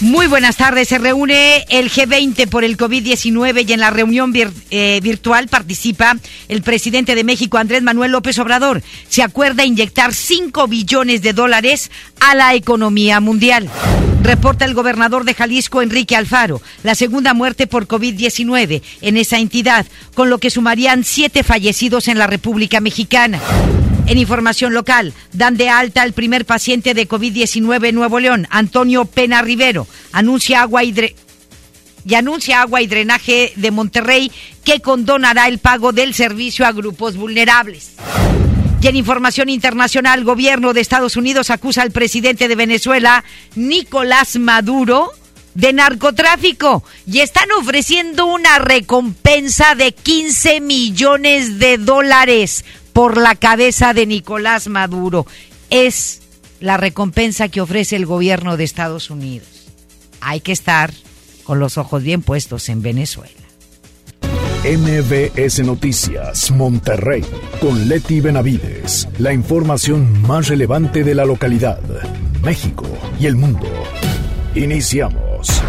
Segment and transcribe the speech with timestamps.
[0.00, 0.88] muy buenas tardes.
[0.88, 6.16] Se reúne el G20 por el COVID-19 y en la reunión eh, virtual participa
[6.48, 8.82] el presidente de México, Andrés Manuel López Obrador.
[9.08, 11.90] Se acuerda inyectar 5 billones de dólares
[12.20, 13.68] a la economía mundial.
[14.22, 19.86] Reporta el gobernador de Jalisco, Enrique Alfaro, la segunda muerte por COVID-19 en esa entidad,
[20.14, 23.40] con lo que sumarían siete fallecidos en la República Mexicana.
[24.08, 29.04] En información local, dan de alta al primer paciente de COVID-19 en Nuevo León, Antonio
[29.04, 29.86] Pena Rivero.
[30.12, 30.94] Anuncia agua y,
[32.14, 34.32] anuncia agua y drenaje de Monterrey
[34.64, 37.96] que condonará el pago del servicio a grupos vulnerables.
[38.80, 43.24] Y en información internacional, gobierno de Estados Unidos acusa al presidente de Venezuela,
[43.56, 45.12] Nicolás Maduro,
[45.58, 52.64] de narcotráfico y están ofreciendo una recompensa de 15 millones de dólares
[52.98, 55.24] por la cabeza de Nicolás Maduro.
[55.70, 56.20] Es
[56.58, 59.68] la recompensa que ofrece el gobierno de Estados Unidos.
[60.20, 60.92] Hay que estar
[61.44, 63.30] con los ojos bien puestos en Venezuela.
[64.64, 67.24] MBS Noticias, Monterrey,
[67.60, 69.06] con Leti Benavides.
[69.20, 71.80] La información más relevante de la localidad,
[72.42, 72.84] México
[73.20, 73.70] y el mundo.
[74.56, 75.62] Iniciamos.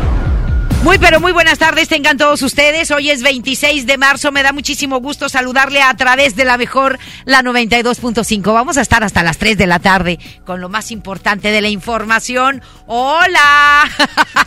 [0.83, 2.89] Muy pero muy buenas tardes tengan todos ustedes.
[2.91, 4.31] Hoy es 26 de marzo.
[4.31, 8.53] Me da muchísimo gusto saludarle a través de la mejor, la 92.5.
[8.53, 11.67] Vamos a estar hasta las 3 de la tarde con lo más importante de la
[11.67, 12.61] información.
[12.87, 13.89] Hola.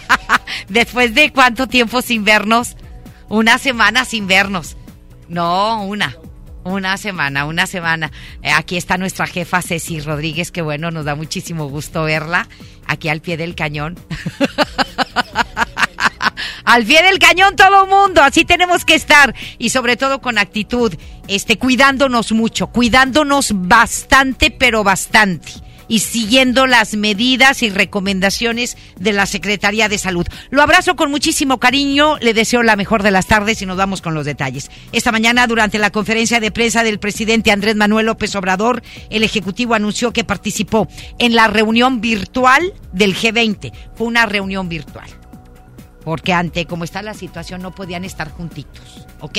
[0.69, 2.77] Después de cuánto tiempo sin vernos?
[3.29, 4.79] Una semana sin vernos.
[5.29, 6.17] No, una.
[6.65, 8.11] Una semana, una semana.
[8.43, 12.49] Eh, aquí está nuestra jefa Ceci Rodríguez, que bueno, nos da muchísimo gusto verla
[12.87, 13.99] aquí al pie del cañón.
[16.73, 20.95] al pie del cañón todo mundo, así tenemos que estar y sobre todo con actitud,
[21.29, 25.53] este cuidándonos mucho, cuidándonos bastante, pero bastante
[25.87, 30.27] y siguiendo las medidas y recomendaciones de la Secretaría de Salud.
[30.49, 34.01] Lo abrazo con muchísimo cariño, le deseo la mejor de las tardes y nos vamos
[34.01, 34.71] con los detalles.
[34.93, 39.75] Esta mañana, durante la conferencia de prensa del presidente Andrés Manuel López Obrador, el Ejecutivo
[39.75, 40.89] anunció que participó
[41.19, 43.75] en la reunión virtual del G20.
[43.95, 45.22] Fue una reunión virtual
[46.05, 49.39] porque ante cómo está la situación no podían estar juntitos, ¿ok?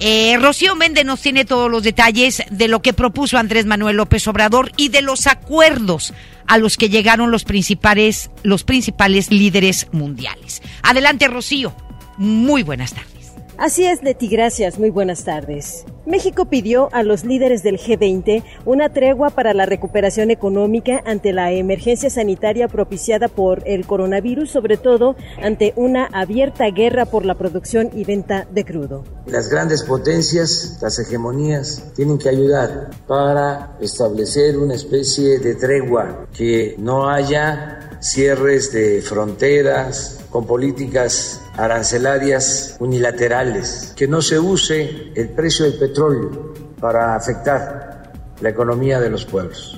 [0.00, 4.28] Eh, Rocío Méndez nos tiene todos los detalles de lo que propuso Andrés Manuel López
[4.28, 6.14] Obrador y de los acuerdos
[6.46, 10.62] a los que llegaron los principales, los principales líderes mundiales.
[10.82, 11.74] Adelante, Rocío.
[12.16, 13.17] Muy buenas tardes.
[13.58, 14.78] Así es, Leti, gracias.
[14.78, 15.84] Muy buenas tardes.
[16.06, 21.50] México pidió a los líderes del G20 una tregua para la recuperación económica ante la
[21.50, 27.90] emergencia sanitaria propiciada por el coronavirus, sobre todo ante una abierta guerra por la producción
[27.92, 29.02] y venta de crudo.
[29.26, 36.76] Las grandes potencias, las hegemonías, tienen que ayudar para establecer una especie de tregua, que
[36.78, 45.64] no haya cierres de fronteras, con políticas arancelarias unilaterales, que no se use el precio
[45.64, 49.77] del petróleo para afectar la economía de los pueblos.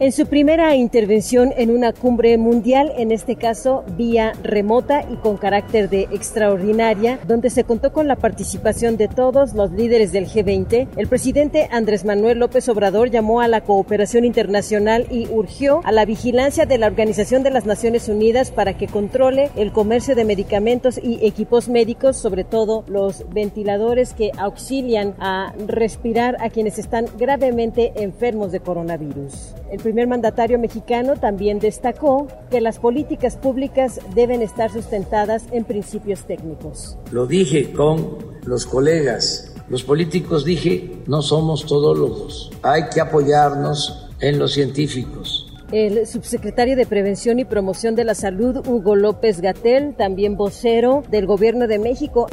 [0.00, 5.36] En su primera intervención en una cumbre mundial, en este caso vía remota y con
[5.36, 10.86] carácter de extraordinaria, donde se contó con la participación de todos los líderes del G20,
[10.96, 16.04] el presidente Andrés Manuel López Obrador llamó a la cooperación internacional y urgió a la
[16.04, 21.00] vigilancia de la Organización de las Naciones Unidas para que controle el comercio de medicamentos
[21.02, 27.94] y equipos médicos, sobre todo los ventiladores que auxilian a respirar a quienes están gravemente
[27.96, 29.56] enfermos de coronavirus.
[29.70, 36.24] El primer mandatario mexicano también destacó que las políticas públicas deben estar sustentadas en principios
[36.24, 36.96] técnicos.
[37.10, 44.38] Lo dije con los colegas, los políticos dije, no somos todólogos, hay que apoyarnos en
[44.38, 50.36] los científicos el subsecretario de Prevención y Promoción de la Salud, Hugo López Gatel, también
[50.36, 52.26] vocero del Gobierno de México.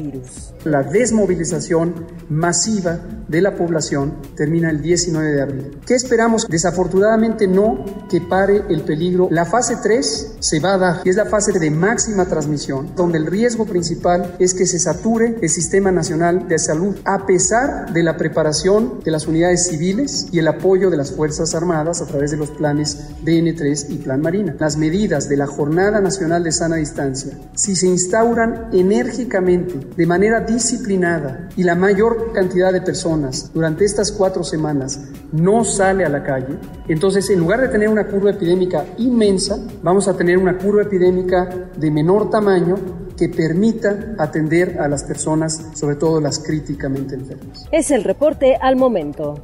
[0.64, 5.78] La desmovilización masiva de la población termina el 19 de abril.
[5.86, 6.46] ¿Qué esperamos?
[6.48, 9.28] Desafortunadamente no que pare el peligro.
[9.30, 13.18] La fase 3 se va a dar y es la fase de máxima transmisión, donde
[13.18, 18.02] el riesgo principal es que se sature el Sistema Nacional de Salud, a pesar de
[18.02, 22.30] la preparación de las unidades civiles y el apoyo de las Fuerzas Armadas a través
[22.30, 24.56] de los planes DN3 y Plan Marina.
[24.58, 30.40] Las medidas de la Jornada Nacional de Sana Distancia, si se instauran enérgicamente, de manera
[30.40, 35.00] disciplinada, y la mayor cantidad de personas durante estas cuatro semanas
[35.32, 36.56] no sale a la calle,
[36.88, 41.48] entonces en lugar de tener una curva epidémica inmensa, vamos a tener una curva epidémica
[41.76, 42.76] de menor tamaño
[43.16, 47.66] que permita atender a las personas, sobre todo las críticamente enfermas.
[47.72, 49.42] Es el reporte al momento.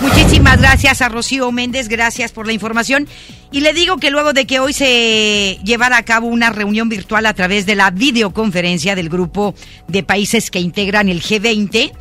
[0.00, 3.06] Muchísimas gracias a Rocío Méndez, gracias por la información.
[3.52, 7.26] Y le digo que luego de que hoy se llevara a cabo una reunión virtual
[7.26, 9.54] a través de la videoconferencia del grupo
[9.88, 11.92] de países que integran el G20,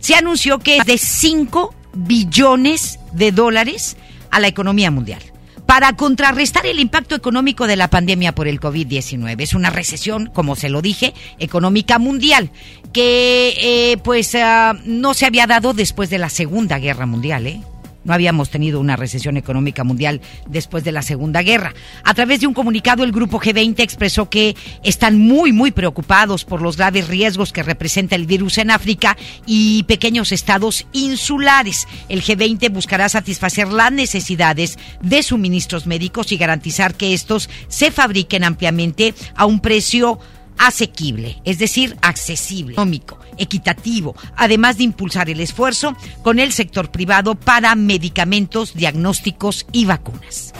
[0.00, 3.96] se anunció que es de 5 billones de dólares
[4.30, 5.33] a la economía mundial
[5.66, 9.40] para contrarrestar el impacto económico de la pandemia por el COVID-19.
[9.40, 12.50] Es una recesión, como se lo dije, económica mundial,
[12.92, 17.60] que eh, pues ah, no se había dado después de la Segunda Guerra Mundial, ¿eh?
[18.04, 21.74] No habíamos tenido una recesión económica mundial después de la Segunda Guerra.
[22.04, 26.62] A través de un comunicado, el Grupo G20 expresó que están muy, muy preocupados por
[26.62, 29.16] los graves riesgos que representa el virus en África
[29.46, 31.86] y pequeños estados insulares.
[32.08, 38.44] El G20 buscará satisfacer las necesidades de suministros médicos y garantizar que estos se fabriquen
[38.44, 40.18] ampliamente a un precio
[40.58, 47.34] asequible, es decir, accesible, económico, equitativo, además de impulsar el esfuerzo con el sector privado
[47.34, 50.52] para medicamentos, diagnósticos y vacunas.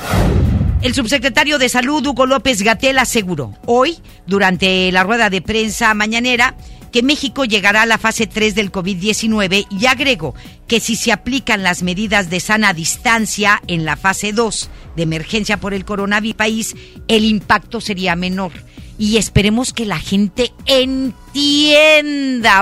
[0.83, 3.97] El subsecretario de Salud, Hugo López Gatel, aseguró hoy,
[4.27, 6.57] durante la rueda de prensa mañanera,
[6.93, 10.35] que México llegará a la fase 3 del COVID-19 y agregó
[10.69, 15.57] que si se aplican las medidas de sana distancia en la fase 2 de emergencia
[15.57, 16.77] por el coronavirus,
[17.09, 18.53] el impacto sería menor
[18.99, 21.15] y esperemos que la gente entienda,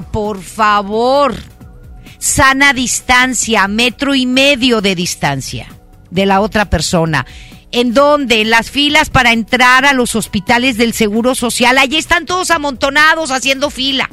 [0.03, 1.35] por favor.
[2.19, 5.69] Sana distancia, metro y medio de distancia
[6.11, 7.27] de la otra persona.
[7.71, 12.51] En donde las filas para entrar a los hospitales del Seguro Social, allí están todos
[12.51, 14.11] amontonados haciendo fila.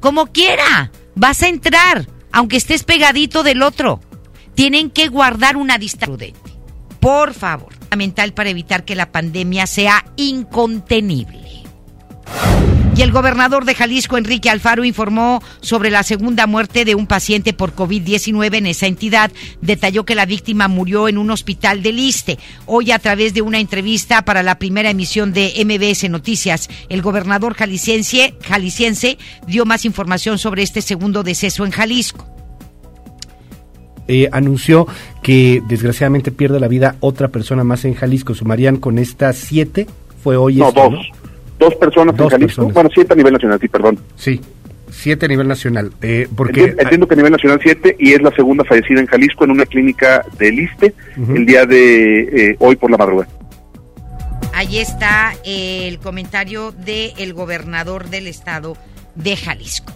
[0.00, 4.00] Como quiera, vas a entrar, aunque estés pegadito del otro.
[4.54, 6.40] Tienen que guardar una distancia prudente.
[7.00, 11.45] Por favor, fundamental para evitar que la pandemia sea incontenible.
[12.96, 17.52] Y el gobernador de Jalisco, Enrique Alfaro, informó sobre la segunda muerte de un paciente
[17.52, 19.30] por COVID-19 en esa entidad.
[19.60, 22.38] Detalló que la víctima murió en un hospital de Liste.
[22.64, 27.52] Hoy, a través de una entrevista para la primera emisión de MBS Noticias, el gobernador
[27.52, 32.26] jalisciense, jalisciense dio más información sobre este segundo deceso en Jalisco.
[34.08, 34.86] Eh, anunció
[35.22, 38.34] que desgraciadamente pierde la vida otra persona más en Jalisco.
[38.34, 39.86] Sumarían con estas siete.
[40.22, 40.56] Fue hoy.
[40.56, 40.94] No, dos.
[41.58, 42.68] Dos personas en Jalisco.
[42.68, 43.98] Bueno, siete a nivel nacional, sí, perdón.
[44.16, 44.40] Sí,
[44.90, 45.92] siete a nivel nacional.
[46.02, 49.44] Eh, porque entiendo, que a nivel nacional siete y es la segunda fallecida en Jalisco
[49.44, 52.20] en una clínica de Liste el día de
[52.50, 53.28] eh, hoy por la madrugada.
[54.52, 58.76] Ahí está el comentario del gobernador del estado
[59.14, 59.92] de Jalisco.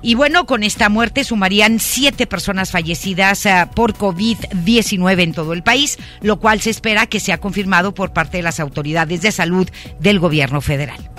[0.00, 5.62] Y bueno, con esta muerte sumarían siete personas fallecidas uh, por COVID-19 en todo el
[5.62, 9.68] país, lo cual se espera que sea confirmado por parte de las autoridades de salud
[9.98, 11.10] del gobierno federal.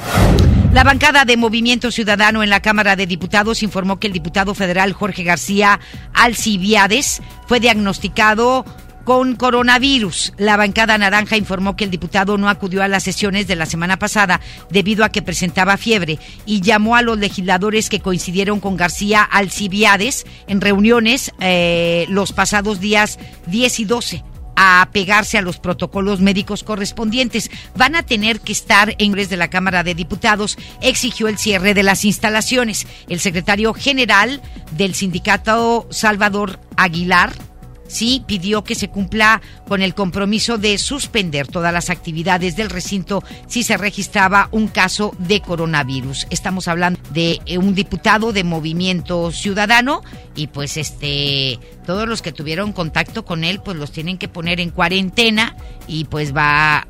[0.71, 4.93] La bancada de Movimiento Ciudadano en la Cámara de Diputados informó que el diputado federal
[4.93, 5.79] Jorge García
[6.13, 8.65] Alcibiades fue diagnosticado
[9.09, 10.33] con coronavirus.
[10.37, 13.97] La bancada naranja informó que el diputado no acudió a las sesiones de la semana
[13.97, 14.39] pasada
[14.69, 20.27] debido a que presentaba fiebre y llamó a los legisladores que coincidieron con García Alcibiades
[20.45, 23.17] en reuniones eh, los pasados días
[23.47, 24.23] 10 y 12
[24.55, 27.49] a pegarse a los protocolos médicos correspondientes.
[27.75, 30.55] Van a tener que estar en de la Cámara de Diputados.
[30.81, 32.85] Exigió el cierre de las instalaciones.
[33.07, 34.39] El secretario general
[34.77, 37.48] del sindicato Salvador Aguilar
[37.89, 43.23] sí pidió que se cumpla con el compromiso de suspender todas las actividades del recinto
[43.47, 46.27] si se registraba un caso de coronavirus.
[46.29, 50.01] Estamos hablando de eh, un diputado de Movimiento Ciudadano
[50.35, 54.61] y pues este todos los que tuvieron contacto con él pues los tienen que poner
[54.61, 55.55] en cuarentena
[55.87, 56.87] y pues va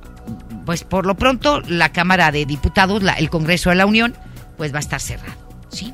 [0.65, 4.15] pues por lo pronto la Cámara de Diputados, el Congreso de la Unión
[4.58, 5.39] pues va a estar cerrado,
[5.70, 5.94] ¿sí?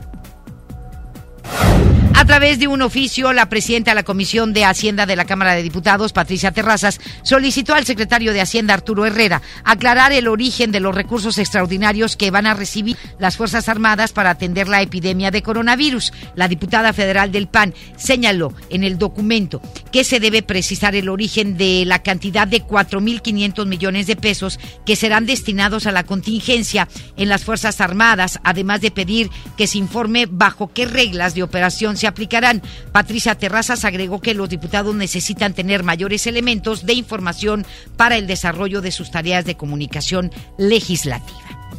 [2.17, 5.53] A través de un oficio, la presidenta de la Comisión de Hacienda de la Cámara
[5.53, 10.79] de Diputados, Patricia Terrazas, solicitó al secretario de Hacienda, Arturo Herrera, aclarar el origen de
[10.79, 15.43] los recursos extraordinarios que van a recibir las Fuerzas Armadas para atender la epidemia de
[15.43, 16.13] coronavirus.
[16.35, 21.57] La diputada federal del PAN señaló en el documento que se debe precisar el origen
[21.57, 27.27] de la cantidad de 4.500 millones de pesos que serán destinados a la contingencia en
[27.27, 32.04] las Fuerzas Armadas, además de pedir que se informe bajo qué reglas de operación se
[32.07, 32.61] aplicarán.
[32.91, 37.65] Patricia Terrazas agregó que los diputados necesitan tener mayores elementos de información
[37.97, 41.69] para el desarrollo de sus tareas de comunicación legislativa.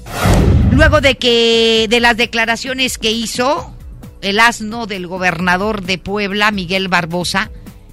[0.73, 3.75] Luego de que de las declaraciones que hizo
[4.21, 7.51] el asno del gobernador de Puebla, Miguel Barbosa,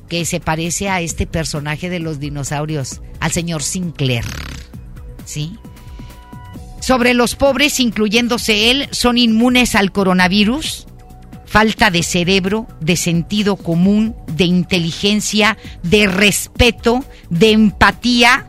[0.09, 4.25] que se parece a este personaje de los dinosaurios, al señor Sinclair.
[5.25, 5.57] ¿Sí?
[6.83, 10.85] sobre los pobres, incluyéndose él, son inmunes al coronavirus.
[11.53, 18.47] Falta de cerebro, de sentido común, de inteligencia, de respeto, de empatía,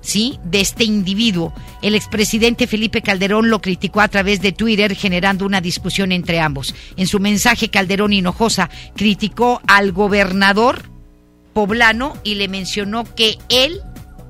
[0.00, 0.38] ¿sí?
[0.42, 1.52] De este individuo.
[1.82, 6.74] El expresidente Felipe Calderón lo criticó a través de Twitter, generando una discusión entre ambos.
[6.96, 10.84] En su mensaje, Calderón Hinojosa criticó al gobernador
[11.52, 13.82] poblano y le mencionó que él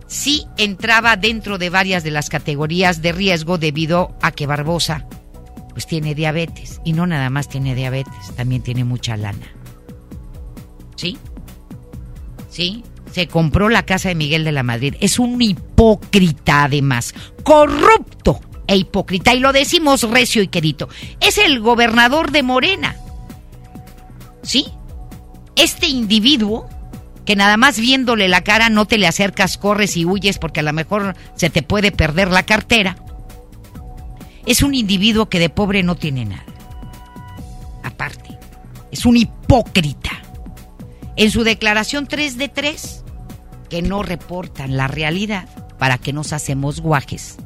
[0.09, 5.07] sí entraba dentro de varias de las categorías de riesgo debido a que Barbosa
[5.77, 9.47] pues tiene diabetes y no nada más tiene diabetes, también tiene mucha lana.
[10.97, 11.19] ¿Sí?
[12.49, 12.83] ¿Sí?
[13.13, 14.95] Se compró la casa de Miguel de la Madrid.
[15.01, 19.35] Es un hipócrita además, corrupto e hipócrita.
[19.35, 20.89] Y lo decimos recio y querido.
[21.21, 22.97] Es el gobernador de Morena.
[24.43, 24.69] ¿Sí?
[25.57, 26.71] Este individuo
[27.27, 30.63] que nada más viéndole la cara no te le acercas, corres y huyes porque a
[30.63, 32.97] lo mejor se te puede perder la cartera.
[34.47, 36.45] Es un individuo que de pobre no tiene nada.
[37.83, 38.39] Aparte,
[38.91, 40.13] es un hipócrita.
[41.17, 43.05] En su declaración 3 de 3,
[43.69, 45.49] que no reportan la realidad
[45.79, 47.37] para que nos hacemos guajes.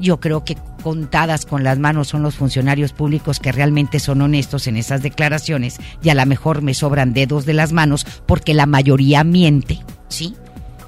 [0.00, 4.66] Yo creo que contadas con las manos son los funcionarios públicos que realmente son honestos
[4.66, 8.66] en esas declaraciones y a lo mejor me sobran dedos de las manos porque la
[8.66, 10.34] mayoría miente, ¿sí?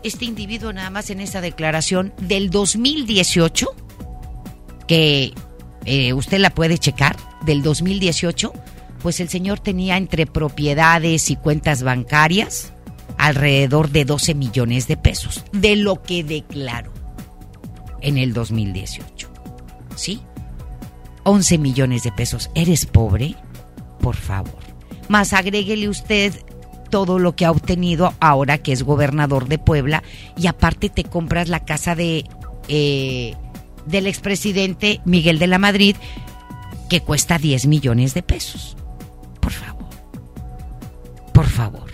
[0.03, 3.67] Este individuo nada más en esa declaración del 2018,
[4.89, 5.33] que
[5.85, 8.53] eh, usted la puede checar, del 2018,
[9.03, 12.73] pues el señor tenía entre propiedades y cuentas bancarias
[13.19, 16.93] alrededor de 12 millones de pesos, de lo que declaró
[18.01, 19.29] en el 2018.
[19.97, 20.21] ¿Sí?
[21.25, 22.51] 11 millones de pesos.
[22.55, 23.37] ¿Eres pobre?
[24.01, 24.59] Por favor.
[25.09, 26.35] Más agréguele usted
[26.91, 30.03] todo lo que ha obtenido ahora que es gobernador de Puebla
[30.37, 32.25] y aparte te compras la casa de
[32.69, 33.35] eh,
[33.87, 35.97] del expresidente Miguel de la Madrid
[36.89, 38.77] que cuesta 10 millones de pesos.
[39.41, 39.89] Por favor.
[41.33, 41.91] Por favor.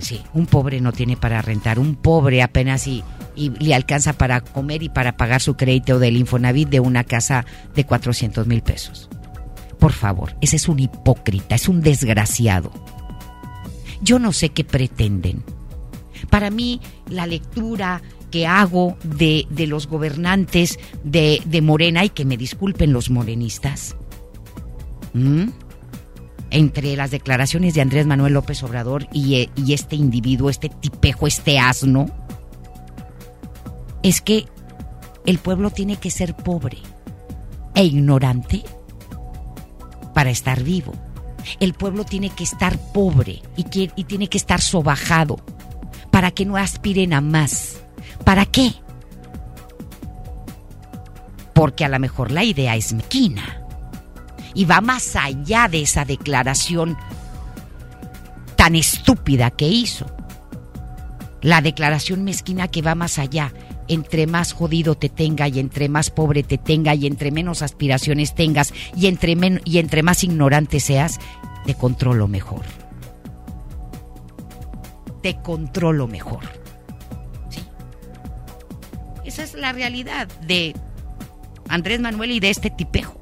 [0.00, 3.04] sí, un pobre no tiene para rentar, un pobre apenas y
[3.36, 7.44] y le alcanza para comer y para pagar su crédito del Infonavit de una casa
[7.74, 9.08] de 400 mil pesos.
[9.78, 12.72] Por favor, ese es un hipócrita, es un desgraciado.
[14.00, 15.42] Yo no sé qué pretenden.
[16.30, 18.02] Para mí, la lectura
[18.34, 23.94] que hago de, de los gobernantes de, de, Morena, y que me disculpen los morenistas,
[26.50, 31.60] entre las declaraciones de Andrés Manuel López Obrador y, y este individuo, este tipejo, este
[31.60, 32.06] asno,
[34.02, 34.46] es que
[35.26, 36.78] el pueblo tiene que ser pobre
[37.76, 38.64] e ignorante
[40.12, 40.92] para estar vivo.
[41.60, 43.64] El pueblo tiene que estar pobre y,
[43.94, 45.36] y tiene que estar sobajado
[46.10, 47.83] para que no aspiren a más.
[48.24, 48.72] ¿Para qué?
[51.54, 53.62] Porque a lo mejor la idea es mezquina
[54.54, 56.96] y va más allá de esa declaración
[58.56, 60.06] tan estúpida que hizo.
[61.42, 63.52] La declaración mezquina que va más allá
[63.88, 68.34] entre más jodido te tenga y entre más pobre te tenga y entre menos aspiraciones
[68.34, 71.20] tengas y entre, y entre más ignorante seas,
[71.66, 72.62] te controlo mejor.
[75.22, 76.63] Te controlo mejor.
[79.24, 80.74] Esa es la realidad de
[81.68, 83.20] Andrés Manuel y de este tipejo.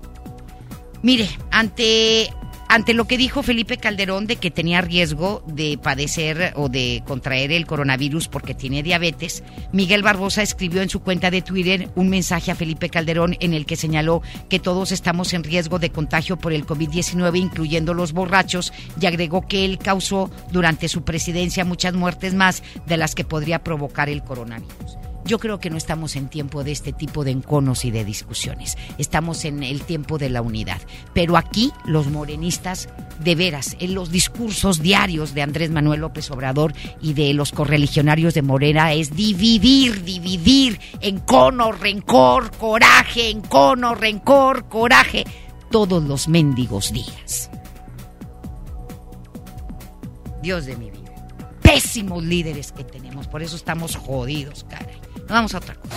[1.03, 2.31] Mire, ante
[2.73, 7.53] ante lo que dijo Felipe Calderón de que tenía riesgo de padecer o de contraer
[7.53, 12.51] el coronavirus porque tiene diabetes, Miguel Barbosa escribió en su cuenta de Twitter un mensaje
[12.51, 16.55] a Felipe Calderón en el que señaló que todos estamos en riesgo de contagio por
[16.55, 22.33] el COVID-19, incluyendo los borrachos, y agregó que él causó durante su presidencia muchas muertes
[22.33, 24.97] más de las que podría provocar el coronavirus.
[25.25, 28.77] Yo creo que no estamos en tiempo de este tipo de enconos y de discusiones.
[28.99, 30.81] Estamos en el tiempo de la unidad.
[31.15, 32.89] Pero aquí los morenistas,
[33.21, 38.35] de veras, en los discursos diarios de Andrés Manuel López Obrador y de los correligionarios
[38.35, 45.25] de Morena es dividir, dividir, encono, rencor, coraje, encono, rencor, coraje,
[45.71, 47.49] todos los mendigos días.
[50.43, 51.01] Dios de mi vida.
[51.63, 55.02] Pésimos líderes que tenemos, por eso estamos jodidos, caray.
[55.33, 55.97] Vamos a otra cosa.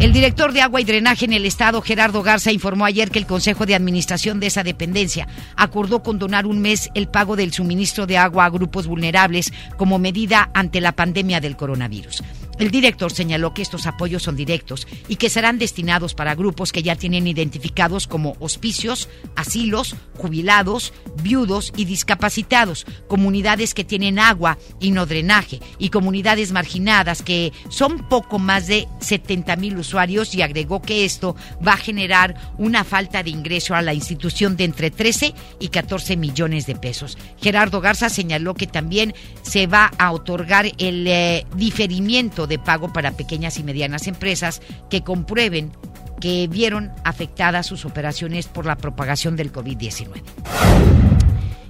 [0.00, 3.26] El director de agua y drenaje en el estado, Gerardo Garza, informó ayer que el
[3.26, 8.18] Consejo de Administración de esa dependencia acordó condonar un mes el pago del suministro de
[8.18, 12.24] agua a grupos vulnerables como medida ante la pandemia del coronavirus.
[12.62, 16.84] El director señaló que estos apoyos son directos y que serán destinados para grupos que
[16.84, 20.92] ya tienen identificados como hospicios, asilos, jubilados,
[21.24, 28.08] viudos y discapacitados, comunidades que tienen agua y no drenaje y comunidades marginadas que son
[28.08, 31.34] poco más de 70 mil usuarios y agregó que esto
[31.66, 36.16] va a generar una falta de ingreso a la institución de entre 13 y 14
[36.16, 37.18] millones de pesos.
[37.40, 43.12] Gerardo Garza señaló que también se va a otorgar el eh, diferimiento de pago para
[43.12, 45.72] pequeñas y medianas empresas que comprueben
[46.20, 50.22] que vieron afectadas sus operaciones por la propagación del COVID-19.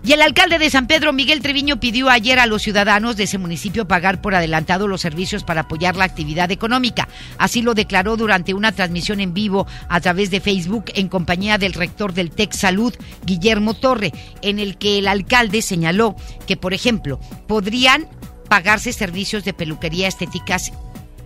[0.05, 3.39] Y el alcalde de San Pedro, Miguel Treviño, pidió ayer a los ciudadanos de ese
[3.39, 7.09] municipio pagar por adelantado los servicios para apoyar la actividad económica.
[7.39, 11.73] Así lo declaró durante una transmisión en vivo a través de Facebook en compañía del
[11.73, 12.93] rector del TEC Salud,
[13.25, 14.13] Guillermo Torre,
[14.43, 16.17] en el que el alcalde señaló
[16.49, 18.09] que, por ejemplo, podrían
[18.49, 20.73] pagarse servicios de peluquería estéticas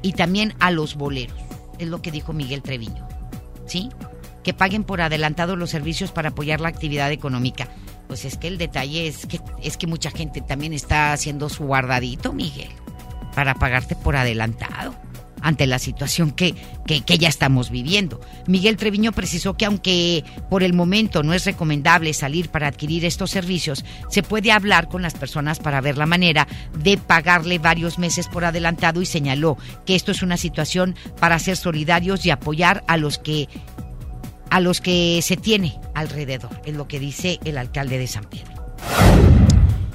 [0.03, 1.39] y también a los boleros.
[1.79, 3.07] Es lo que dijo Miguel Treviño.
[3.67, 3.91] ¿Sí?
[4.43, 7.69] Que paguen por adelantado los servicios para apoyar la actividad económica.
[8.07, 11.65] Pues es que el detalle es que es que mucha gente también está haciendo su
[11.65, 12.71] guardadito, Miguel,
[13.35, 14.95] para pagarte por adelantado
[15.47, 18.21] ante la situación que, que, ya estamos viviendo.
[18.49, 23.31] Miguel Treviño precisó que aunque por el momento no es recomendable salir para adquirir estos
[23.31, 28.27] servicios, se puede hablar con las personas para ver la manera de pagarle varios meses
[28.27, 32.97] por adelantado y señaló que esto es una situación para ser solidarios y apoyar a
[32.97, 33.49] los que
[34.51, 39.36] a los que se tiene alrededor, es lo que dice el alcalde de San Pedro.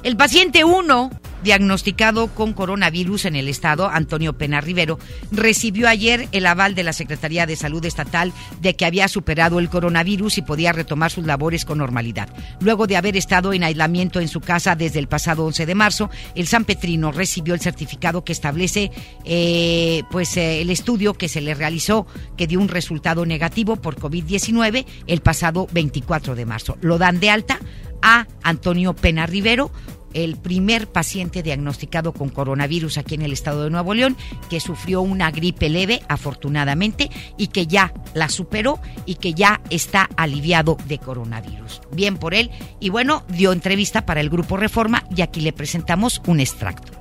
[0.02, 1.10] El paciente 1
[1.42, 4.98] diagnosticado con coronavirus en el estado, Antonio Pena Rivero,
[5.30, 9.68] recibió ayer el aval de la Secretaría de Salud Estatal de que había superado el
[9.68, 12.28] coronavirus y podía retomar sus labores con normalidad.
[12.60, 16.10] Luego de haber estado en aislamiento en su casa desde el pasado 11 de marzo,
[16.34, 18.90] el San Petrino recibió el certificado que establece
[19.24, 22.06] eh, pues eh, el estudio que se le realizó
[22.36, 26.76] que dio un resultado negativo por COVID-19 el pasado 24 de marzo.
[26.80, 27.60] Lo dan de alta
[28.02, 29.70] a Antonio Pena Rivero
[30.14, 34.16] el primer paciente diagnosticado con coronavirus aquí en el estado de Nuevo León,
[34.50, 40.08] que sufrió una gripe leve, afortunadamente, y que ya la superó y que ya está
[40.16, 41.80] aliviado de coronavirus.
[41.92, 42.50] Bien por él.
[42.80, 46.92] Y bueno, dio entrevista para el Grupo Reforma y aquí le presentamos un extracto.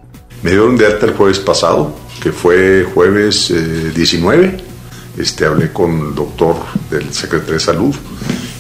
[0.44, 3.54] Me dieron de alta el jueves pasado, que fue jueves
[3.94, 4.46] 19.
[4.46, 4.58] Eh,
[5.18, 6.56] este, hablé con el doctor
[6.90, 7.96] del secretario de Salud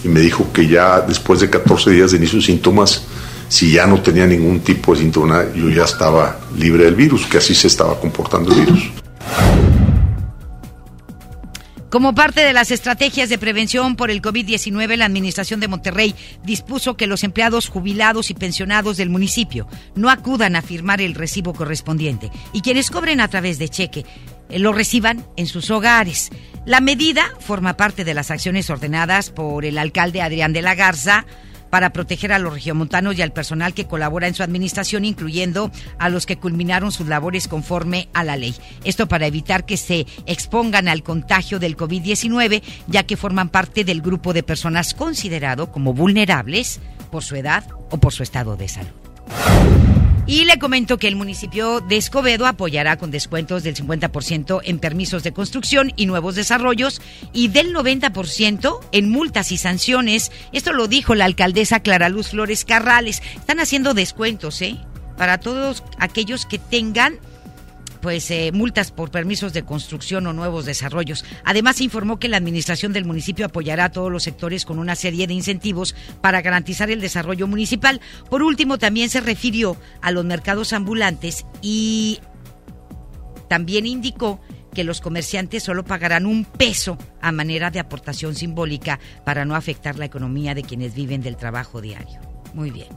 [0.03, 3.05] y me dijo que ya después de 14 días de inicio de síntomas
[3.51, 7.37] si ya no tenía ningún tipo de síntoma, yo ya estaba libre del virus, que
[7.37, 8.91] así se estaba comportando el virus.
[11.91, 16.95] Como parte de las estrategias de prevención por el COVID-19, la Administración de Monterrey dispuso
[16.95, 22.31] que los empleados jubilados y pensionados del municipio no acudan a firmar el recibo correspondiente
[22.53, 24.05] y quienes cobren a través de cheque
[24.57, 26.29] lo reciban en sus hogares.
[26.65, 31.25] La medida forma parte de las acciones ordenadas por el alcalde Adrián de la Garza
[31.71, 36.09] para proteger a los regiomontanos y al personal que colabora en su administración, incluyendo a
[36.09, 38.53] los que culminaron sus labores conforme a la ley.
[38.83, 44.01] Esto para evitar que se expongan al contagio del COVID-19, ya que forman parte del
[44.01, 50.00] grupo de personas considerado como vulnerables por su edad o por su estado de salud.
[50.31, 55.23] Y le comento que el municipio de Escobedo apoyará con descuentos del 50% en permisos
[55.23, 57.01] de construcción y nuevos desarrollos
[57.33, 60.31] y del 90% en multas y sanciones.
[60.53, 63.21] Esto lo dijo la alcaldesa Clara Luz Flores Carrales.
[63.35, 64.77] Están haciendo descuentos, ¿eh?
[65.17, 67.19] Para todos aquellos que tengan
[68.01, 71.23] pues eh, multas por permisos de construcción o nuevos desarrollos.
[71.45, 75.27] Además, informó que la administración del municipio apoyará a todos los sectores con una serie
[75.27, 78.01] de incentivos para garantizar el desarrollo municipal.
[78.29, 82.19] Por último, también se refirió a los mercados ambulantes y
[83.47, 84.41] también indicó
[84.73, 89.99] que los comerciantes solo pagarán un peso a manera de aportación simbólica para no afectar
[89.99, 92.19] la economía de quienes viven del trabajo diario.
[92.53, 92.87] Muy bien.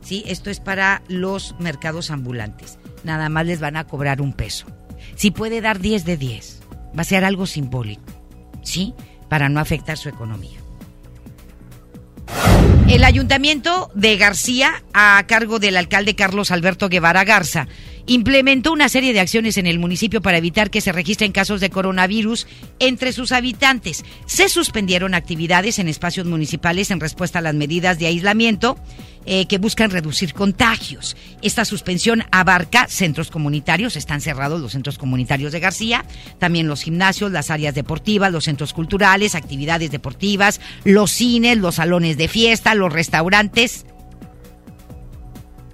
[0.00, 4.66] Sí, esto es para los mercados ambulantes nada más les van a cobrar un peso.
[5.14, 6.60] Si puede dar 10 de 10,
[6.96, 8.02] va a ser algo simbólico,
[8.62, 8.94] ¿sí?
[9.28, 10.58] Para no afectar su economía.
[12.88, 17.66] El ayuntamiento de García, a cargo del alcalde Carlos Alberto Guevara Garza,
[18.06, 21.70] implementó una serie de acciones en el municipio para evitar que se registren casos de
[21.70, 22.46] coronavirus
[22.78, 24.04] entre sus habitantes.
[24.26, 28.76] Se suspendieron actividades en espacios municipales en respuesta a las medidas de aislamiento
[29.26, 31.16] eh, que buscan reducir contagios.
[31.40, 36.04] Esta suspensión abarca centros comunitarios, están cerrados los centros comunitarios de García,
[36.38, 42.18] también los gimnasios, las áreas deportivas, los centros culturales, actividades deportivas, los cines, los salones
[42.18, 43.86] de fiesta, los restaurantes,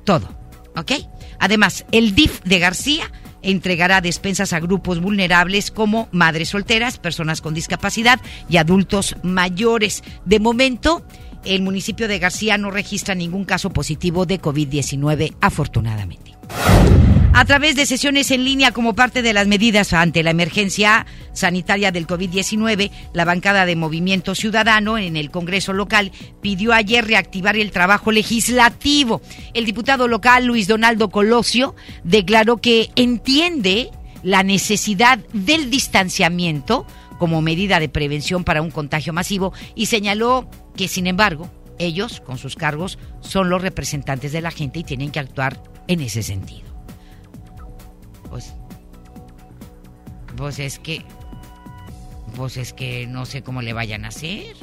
[0.04, 0.28] todo.
[0.76, 0.92] ¿Ok?
[1.40, 3.10] Además, el DIF de García
[3.42, 10.04] entregará despensas a grupos vulnerables como madres solteras, personas con discapacidad y adultos mayores.
[10.24, 11.02] De momento,
[11.44, 16.36] el municipio de García no registra ningún caso positivo de COVID-19, afortunadamente.
[17.32, 21.92] A través de sesiones en línea como parte de las medidas ante la emergencia sanitaria
[21.92, 27.70] del COVID-19, la bancada de Movimiento Ciudadano en el Congreso local pidió ayer reactivar el
[27.70, 29.22] trabajo legislativo.
[29.54, 33.90] El diputado local Luis Donaldo Colosio declaró que entiende
[34.24, 36.84] la necesidad del distanciamiento
[37.18, 42.38] como medida de prevención para un contagio masivo y señaló que, sin embargo, ellos, con
[42.38, 46.69] sus cargos, son los representantes de la gente y tienen que actuar en ese sentido.
[48.30, 48.54] Pues,
[50.36, 51.04] pues es que,
[52.36, 54.56] pues es que no sé cómo le vayan a hacer.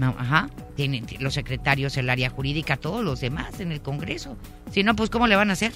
[0.00, 4.38] Ajá, tienen los secretarios, el área jurídica, todos los demás en el Congreso.
[4.70, 5.72] Si no, pues ¿cómo le van a hacer?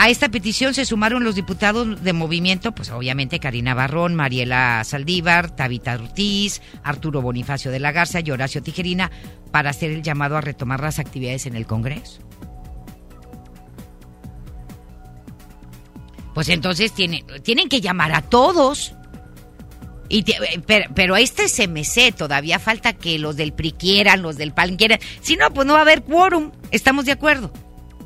[0.00, 5.50] A esta petición se sumaron los diputados de movimiento, pues obviamente Karina Barrón, Mariela Saldívar,
[5.50, 9.10] Tabita Ortiz, Arturo Bonifacio de la Garza y Horacio Tijerina
[9.50, 12.20] para hacer el llamado a retomar las actividades en el Congreso.
[16.38, 18.94] Pues entonces tienen, tienen que llamar a todos.
[20.08, 20.22] Y
[20.68, 25.00] pero, pero, este CMC todavía falta que los del PRI quieran, los del PAN quieran.
[25.20, 26.52] Si no, pues no va a haber quórum.
[26.70, 27.52] ¿Estamos de acuerdo?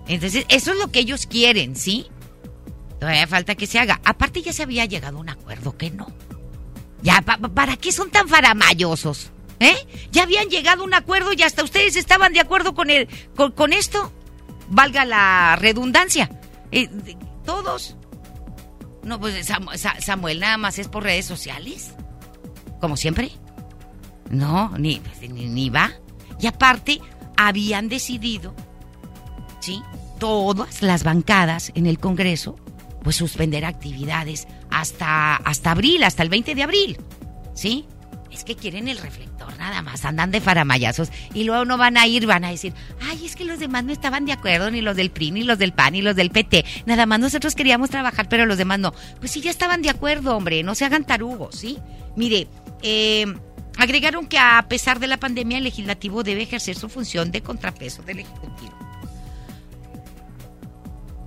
[0.08, 2.06] Entonces, eso es lo que ellos quieren, ¿sí?
[2.98, 4.00] Todavía falta que se haga.
[4.02, 6.10] Aparte ya se había llegado a un acuerdo que no.
[7.02, 9.30] Ya, ¿para qué son tan faramayosos?
[9.60, 9.76] ¿Eh?
[10.10, 13.74] Ya habían llegado a un acuerdo y hasta ustedes estaban de acuerdo con, el, con,
[13.74, 14.10] esto.
[14.68, 16.30] Valga la redundancia.
[16.70, 16.88] Eh,
[17.44, 17.98] todos.
[19.02, 19.50] No, pues
[19.98, 21.94] Samuel nada más es por redes sociales.
[22.80, 23.32] Como siempre.
[24.30, 25.92] No, ni, ni, ni va.
[26.40, 27.00] Y aparte,
[27.36, 28.54] habían decidido,
[29.60, 29.82] ¿sí?
[30.18, 32.56] Todas las bancadas en el Congreso,
[33.02, 36.98] pues suspender actividades hasta, hasta abril, hasta el 20 de abril.
[37.54, 37.86] ¿Sí?
[38.32, 42.06] Es que quieren el reflector, nada más, andan de faramayazos y luego no van a
[42.06, 44.96] ir, van a decir, ay, es que los demás no estaban de acuerdo, ni los
[44.96, 48.28] del PRI, ni los del PAN, ni los del PT, nada más nosotros queríamos trabajar,
[48.28, 48.94] pero los demás no.
[49.20, 51.78] Pues sí, ya estaban de acuerdo, hombre, no se hagan tarugos, ¿sí?
[52.16, 52.48] Mire,
[52.82, 53.26] eh,
[53.76, 58.02] agregaron que a pesar de la pandemia, el legislativo debe ejercer su función de contrapeso
[58.02, 58.72] del Ejecutivo.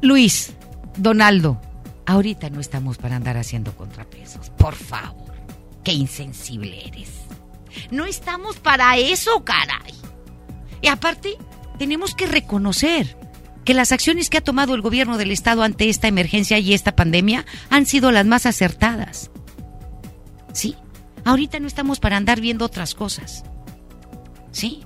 [0.02, 0.54] Luis,
[0.98, 1.62] Donaldo,
[2.06, 5.25] ahorita no estamos para andar haciendo contrapesos, por favor.
[5.86, 7.10] Qué insensible eres.
[7.92, 9.94] No estamos para eso, caray.
[10.82, 11.38] Y aparte,
[11.78, 13.16] tenemos que reconocer
[13.64, 16.96] que las acciones que ha tomado el gobierno del Estado ante esta emergencia y esta
[16.96, 19.30] pandemia han sido las más acertadas.
[20.54, 20.76] ¿Sí?
[21.24, 23.44] Ahorita no estamos para andar viendo otras cosas.
[24.52, 24.82] ¿Sí?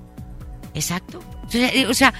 [0.73, 1.21] Exacto.
[1.89, 2.13] O sea,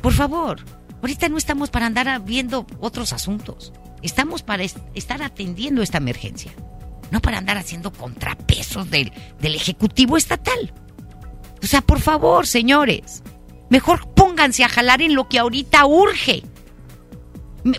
[0.00, 0.64] por favor,
[1.02, 3.72] ahorita no estamos para andar viendo otros asuntos.
[4.02, 6.52] Estamos para estar atendiendo esta emergencia
[7.10, 10.72] no para andar haciendo contrapesos del, del Ejecutivo Estatal.
[11.62, 13.22] O sea, por favor, señores,
[13.68, 16.42] mejor pónganse a jalar en lo que ahorita urge.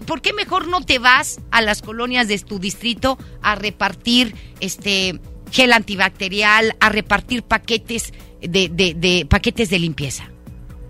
[0.05, 5.19] ¿Por qué mejor no te vas a las colonias de tu distrito a repartir este
[5.51, 10.29] gel antibacterial, a repartir paquetes de, de, de paquetes de limpieza?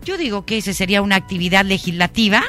[0.03, 2.43] Yo digo que esa sería una actividad legislativa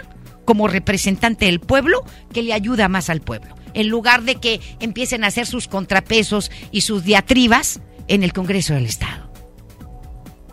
[0.44, 2.02] como representante del pueblo
[2.32, 6.50] que le ayuda más al pueblo en lugar de que empiecen a hacer sus contrapesos
[6.70, 9.32] y sus diatribas en el Congreso del Estado.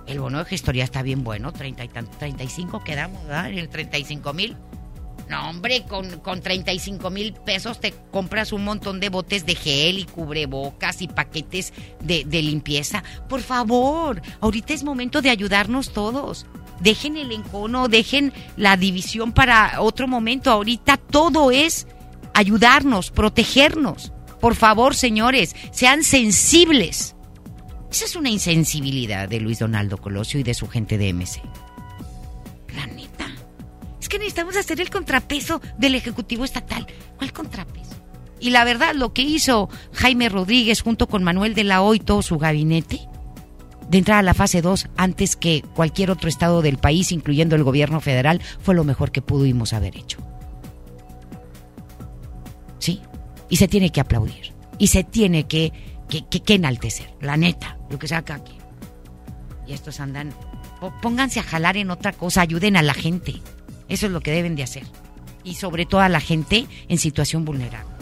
[0.08, 3.52] El bono de gestoría está bien bueno, 30 y 35 quedamos, ¿verdad?
[3.52, 4.58] En el 35 mil.
[5.30, 10.00] No, hombre, con, con 35 mil pesos te compras un montón de botes de gel
[10.00, 13.04] y cubrebocas y paquetes de, de limpieza.
[13.28, 16.48] Por favor, ahorita es momento de ayudarnos todos.
[16.80, 20.50] Dejen el encono, dejen la división para otro momento.
[20.50, 21.86] Ahorita todo es
[22.34, 24.12] ayudarnos, protegernos.
[24.39, 27.15] Por favor, señores, sean sensibles.
[27.92, 31.42] Esa es una insensibilidad de Luis Donaldo Colosio y de su gente de MC.
[32.76, 33.28] La neta.
[34.00, 36.88] Es que necesitamos hacer el contrapeso del Ejecutivo Estatal.
[37.18, 37.96] ¿Cuál contrapeso?
[38.39, 42.00] Y la verdad, lo que hizo Jaime Rodríguez junto con Manuel de la O y
[42.00, 43.02] todo su gabinete,
[43.89, 47.63] de entrar a la fase 2 antes que cualquier otro estado del país, incluyendo el
[47.63, 50.20] gobierno federal, fue lo mejor que pudimos haber hecho.
[53.50, 55.74] Y se tiene que aplaudir y se tiene que,
[56.08, 58.54] que, enaltecer, la neta, lo que sea acá aquí.
[59.68, 60.34] Y estos andan,
[61.02, 63.36] pónganse a jalar en otra cosa, ayuden a la gente.
[63.90, 64.84] Eso es lo que deben de hacer.
[65.44, 68.00] Y sobre todo a la gente en situación vulnerable.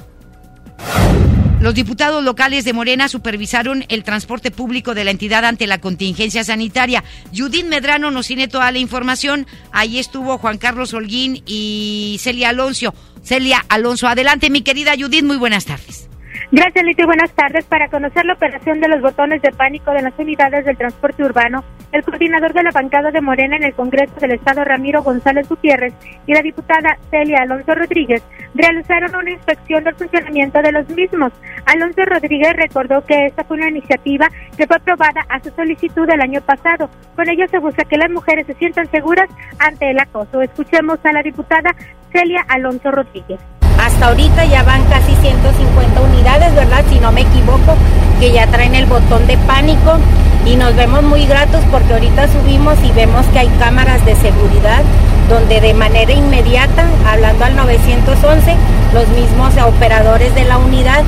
[1.60, 6.44] Los diputados locales de Morena supervisaron el transporte público de la entidad ante la contingencia
[6.44, 7.04] sanitaria.
[7.36, 9.48] Judith Medrano nos tiene toda la información.
[9.72, 12.94] Ahí estuvo Juan Carlos Holguín y Celia Alonso.
[13.28, 16.10] Celia Alonso, adelante mi querida Judith, muy buenas tardes.
[16.50, 17.66] Gracias, Lito, y buenas tardes.
[17.66, 21.62] Para conocer la operación de los botones de pánico de las unidades del transporte urbano,
[21.92, 25.94] el coordinador de la bancada de Morena en el Congreso del Estado, Ramiro González Gutiérrez,
[26.26, 31.34] y la diputada Celia Alonso Rodríguez, realizaron una inspección del funcionamiento de los mismos.
[31.66, 36.22] Alonso Rodríguez recordó que esta fue una iniciativa que fue aprobada a su solicitud el
[36.22, 36.90] año pasado.
[37.18, 40.42] Con ello se busca que las mujeres se sientan seguras ante el acoso.
[40.42, 41.76] Escuchemos a la diputada
[42.12, 43.40] Celia Alonso Rodríguez.
[43.80, 46.84] Hasta ahorita ya van casi 150 unidades, ¿verdad?
[46.90, 47.76] Si no me equivoco,
[48.20, 49.98] que ya traen el botón de pánico
[50.46, 54.84] y nos vemos muy gratos porque ahorita subimos y vemos que hay cámaras de seguridad
[55.30, 58.56] donde de manera inmediata, hablando al 911,
[58.94, 61.04] los mismos operadores de la unidad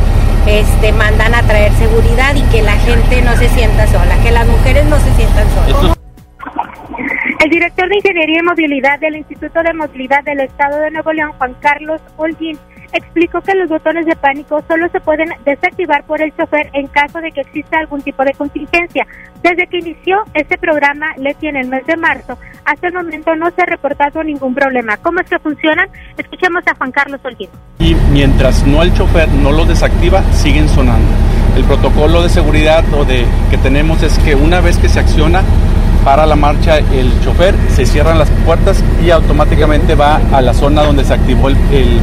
[0.45, 4.47] este, mandan a traer seguridad y que la gente no se sienta sola, que las
[4.47, 5.97] mujeres no se sientan solas.
[7.39, 11.31] El director de Ingeniería y Movilidad del Instituto de Movilidad del Estado de Nuevo León,
[11.37, 12.57] Juan Carlos Holguín,
[12.93, 17.19] explicó que los botones de pánico solo se pueden desactivar por el chofer en caso
[17.21, 19.05] de que exista algún tipo de contingencia.
[19.41, 23.49] Desde que inició este programa, Leti, en el mes de marzo, hasta el momento no
[23.51, 24.97] se ha reportado ningún problema.
[24.97, 25.87] ¿Cómo es que funcionan?
[26.17, 27.49] Escuchemos a Juan Carlos Holguín.
[27.79, 31.07] Y mientras no el chofer no los desactiva, siguen sonando.
[31.55, 35.43] El protocolo de seguridad o de que tenemos es que una vez que se acciona,
[36.09, 40.81] para la marcha el chofer, se cierran las puertas y automáticamente va a la zona
[40.81, 41.55] donde se activó el,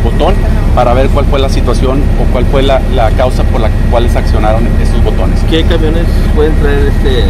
[0.04, 0.32] botón
[0.76, 2.80] para ver cuál fue la situación o cuál fue la,
[3.16, 5.40] causa por la cual se accionaron estos botones.
[5.50, 6.04] ¿Qué camiones
[6.36, 7.24] pueden traer este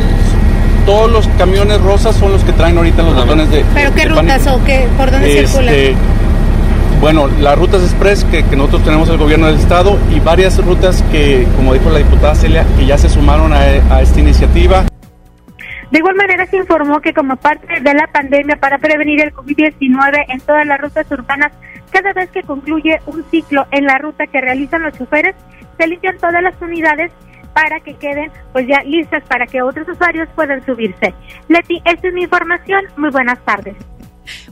[0.85, 3.65] todos los camiones rosas son los que traen ahorita los botones de.
[3.73, 4.87] ¿Pero qué rutas o qué?
[4.99, 5.75] ¿Por dónde este, circulan?
[7.01, 11.47] Bueno, las rutas express que, nosotros tenemos el gobierno del estado y varias rutas que,
[11.57, 14.85] como dijo la diputada Celia, que ya se sumaron a esta iniciativa.
[15.91, 20.25] De igual manera se informó que como parte de la pandemia para prevenir el COVID-19
[20.29, 21.53] en todas las rutas urbanas,
[21.91, 25.35] cada vez que concluye un ciclo en la ruta que realizan los choferes,
[25.79, 27.13] se limpian todas las unidades
[27.55, 31.15] para que queden pues ya listas para que otros usuarios puedan subirse.
[31.49, 32.85] Leti, esta es mi información.
[32.97, 33.77] Muy buenas tardes.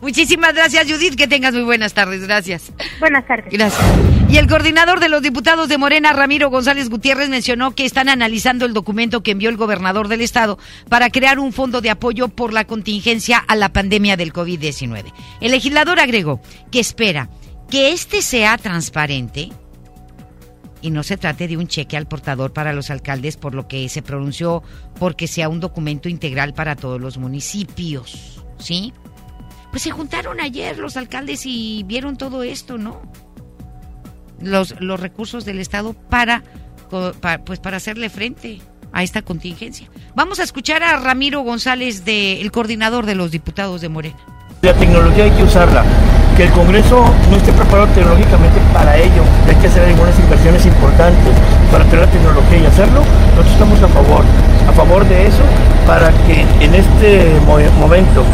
[0.00, 1.14] Muchísimas gracias, Judith.
[1.14, 2.22] Que tengas muy buenas tardes.
[2.22, 2.72] Gracias.
[3.00, 3.46] Buenas tardes.
[3.50, 3.84] Gracias.
[4.28, 8.66] Y el coordinador de los diputados de Morena, Ramiro González Gutiérrez, mencionó que están analizando
[8.66, 10.58] el documento que envió el gobernador del estado
[10.88, 15.12] para crear un fondo de apoyo por la contingencia a la pandemia del COVID-19.
[15.40, 17.28] El legislador agregó que espera
[17.70, 19.50] que este sea transparente
[20.84, 23.88] y no se trate de un cheque al portador para los alcaldes, por lo que
[23.88, 24.62] se pronunció
[24.98, 28.42] porque sea un documento integral para todos los municipios.
[28.58, 28.92] ¿Sí?
[29.74, 33.02] Pues se juntaron ayer los alcaldes y vieron todo esto, ¿no?
[34.40, 36.44] Los, los recursos del Estado para,
[37.44, 39.90] pues para hacerle frente a esta contingencia.
[40.14, 44.16] Vamos a escuchar a Ramiro González, el coordinador de los diputados de Morena.
[44.62, 45.82] La tecnología hay que usarla.
[46.36, 49.24] Que el Congreso no esté preparado tecnológicamente para ello.
[49.48, 51.34] Hay que hacer algunas inversiones importantes
[51.72, 53.02] para tener la tecnología y hacerlo.
[53.30, 54.24] Nosotros estamos a favor,
[54.68, 55.42] a favor de eso,
[55.84, 57.40] para que en este
[57.78, 58.24] momento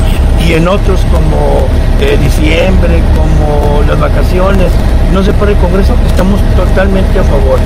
[0.50, 1.68] y en otros como
[2.00, 4.72] eh, diciembre, como las vacaciones,
[5.12, 7.60] no se pone el Congreso, estamos totalmente a favor.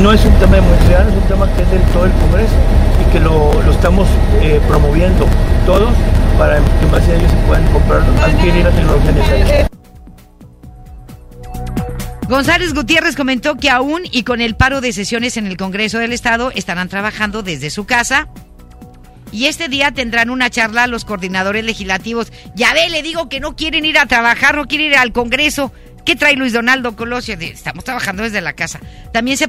[0.00, 2.54] No es un tema de Montreal, es un tema que es del todo el Congreso
[3.02, 4.08] y que lo, estamos
[4.40, 5.26] eh, promoviendo
[5.66, 5.90] todos
[6.38, 9.68] para que más de ellos se puedan comprar, adquirir la tecnología necesaria.
[12.26, 16.14] González Gutiérrez comentó que aún y con el paro de sesiones en el Congreso del
[16.14, 18.28] Estado estarán trabajando desde su casa
[19.34, 22.32] y este día tendrán una charla los coordinadores legislativos.
[22.54, 25.72] Ya ve, le digo que no quieren ir a trabajar, no quieren ir al Congreso.
[26.06, 27.34] ¿Qué trae Luis Donaldo Colosio?
[27.40, 28.78] Estamos trabajando desde la casa.
[29.12, 29.48] También se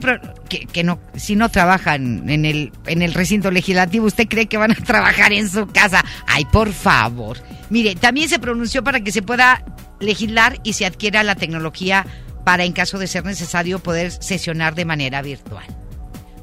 [0.49, 4.57] que, que, no, si no trabajan en el en el recinto legislativo, ¿usted cree que
[4.57, 6.03] van a trabajar en su casa?
[6.25, 7.37] Ay, por favor.
[7.69, 9.63] Mire, también se pronunció para que se pueda
[9.99, 12.07] legislar y se adquiera la tecnología
[12.43, 15.65] para en caso de ser necesario poder sesionar de manera virtual.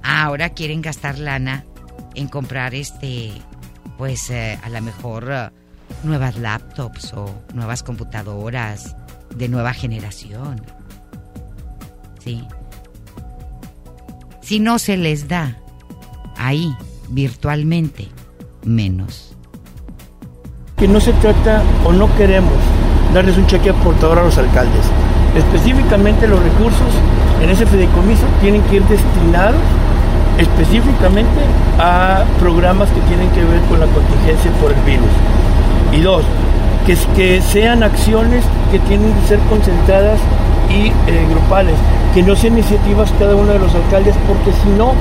[0.04, 1.64] Ahora quieren gastar lana
[2.14, 3.32] en comprar este,
[3.98, 5.50] pues eh, a lo mejor eh,
[6.04, 8.96] nuevas laptops o nuevas computadoras
[9.36, 10.60] de nueva generación.
[12.22, 12.44] ¿Sí?
[14.40, 15.56] Si no se les da
[16.36, 16.74] ahí
[17.08, 18.08] virtualmente,
[18.64, 19.36] menos.
[20.76, 22.52] Que no se trata o no queremos
[23.14, 24.86] darles un cheque aportador a los alcaldes.
[25.36, 26.94] Específicamente los recursos
[27.40, 29.62] en ese fideicomiso tienen que ir destinados
[30.38, 31.40] específicamente
[31.78, 35.10] a programas que tienen que ver con la contingencia por el virus.
[35.92, 36.24] Y dos,
[36.86, 40.18] que, sean acciones que tienen que ser concentradas
[40.70, 41.74] y eh, grupales,
[42.14, 44.94] que no sean iniciativas cada uno de los alcaldes, porque si no,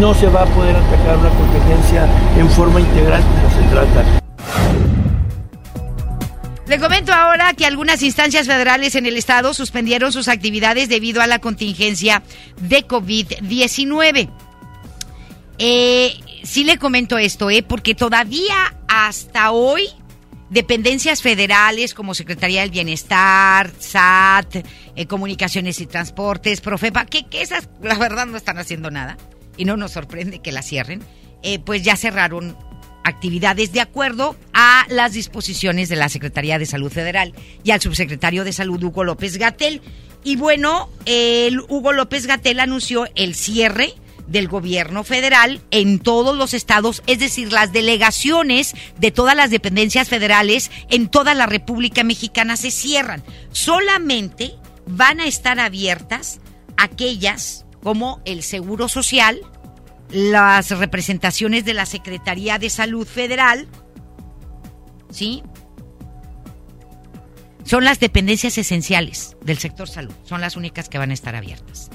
[0.00, 2.06] no se va a poder atacar una contingencia
[2.38, 4.22] en forma integral como se trata.
[6.66, 11.26] Le comento ahora que algunas instancias federales en el estado suspendieron sus actividades debido a
[11.26, 12.22] la contingencia
[12.62, 14.30] de COVID-19.
[15.64, 19.84] Eh, sí le comento esto, eh, porque todavía hasta hoy
[20.50, 24.56] dependencias federales como Secretaría del Bienestar, SAT,
[24.96, 29.16] eh, Comunicaciones y Transportes, Profepa, que, que, esas la verdad no están haciendo nada
[29.56, 31.00] y no nos sorprende que las cierren,
[31.44, 32.56] eh, pues ya cerraron
[33.04, 38.42] actividades de acuerdo a las disposiciones de la Secretaría de Salud Federal y al subsecretario
[38.42, 39.80] de Salud Hugo López Gatel.
[40.24, 43.94] Y bueno, el Hugo López Gatel anunció el cierre
[44.32, 50.08] del gobierno federal en todos los estados, es decir, las delegaciones de todas las dependencias
[50.08, 53.22] federales en toda la República Mexicana se cierran.
[53.52, 54.54] Solamente
[54.86, 56.40] van a estar abiertas
[56.76, 59.40] aquellas como el Seguro Social,
[60.10, 63.68] las representaciones de la Secretaría de Salud Federal,
[65.10, 65.42] ¿sí?
[67.64, 71.90] Son las dependencias esenciales del sector salud, son las únicas que van a estar abiertas,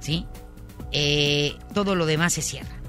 [0.00, 0.26] ¿sí?
[0.96, 2.80] Eh, todo lo demás se cierra.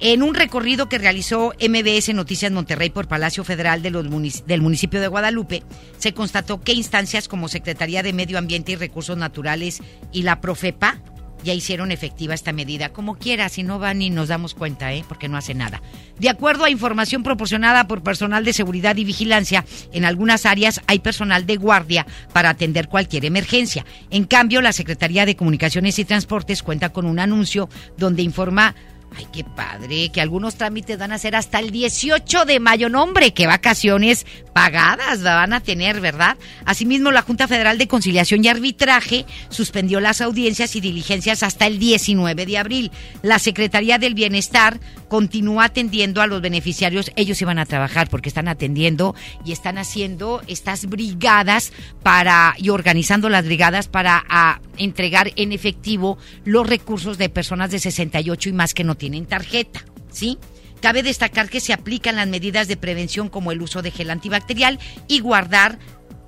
[0.00, 5.62] En un recorrido que realizó MBS Noticias Monterrey por Palacio Federal del municipio de Guadalupe,
[5.98, 11.00] se constató que instancias como Secretaría de Medio Ambiente y Recursos Naturales y la Profepa
[11.44, 12.88] ya hicieron efectiva esta medida.
[12.88, 15.04] Como quiera, si no van y nos damos cuenta, ¿eh?
[15.06, 15.82] porque no hace nada.
[16.18, 20.98] De acuerdo a información proporcionada por personal de seguridad y vigilancia, en algunas áreas hay
[20.98, 23.84] personal de guardia para atender cualquier emergencia.
[24.10, 28.74] En cambio, la Secretaría de Comunicaciones y Transportes cuenta con un anuncio donde informa
[29.16, 32.88] Ay, qué padre, que algunos trámites van a ser hasta el 18 de mayo.
[32.88, 36.36] No, hombre, qué vacaciones pagadas van a tener, ¿verdad?
[36.64, 41.78] Asimismo, la Junta Federal de Conciliación y Arbitraje suspendió las audiencias y diligencias hasta el
[41.78, 42.90] 19 de abril.
[43.22, 47.12] La Secretaría del Bienestar continúa atendiendo a los beneficiarios.
[47.14, 51.72] Ellos iban a trabajar porque están atendiendo y están haciendo estas brigadas
[52.02, 57.78] para y organizando las brigadas para a, entregar en efectivo los recursos de personas de
[57.78, 60.38] 68 y más que no tienen tarjeta, ¿sí?
[60.80, 64.78] Cabe destacar que se aplican las medidas de prevención como el uso de gel antibacterial
[65.08, 65.78] y guardar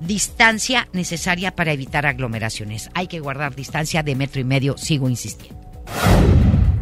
[0.01, 2.91] distancia necesaria para evitar aglomeraciones.
[2.95, 5.61] Hay que guardar distancia de metro y medio, sigo insistiendo.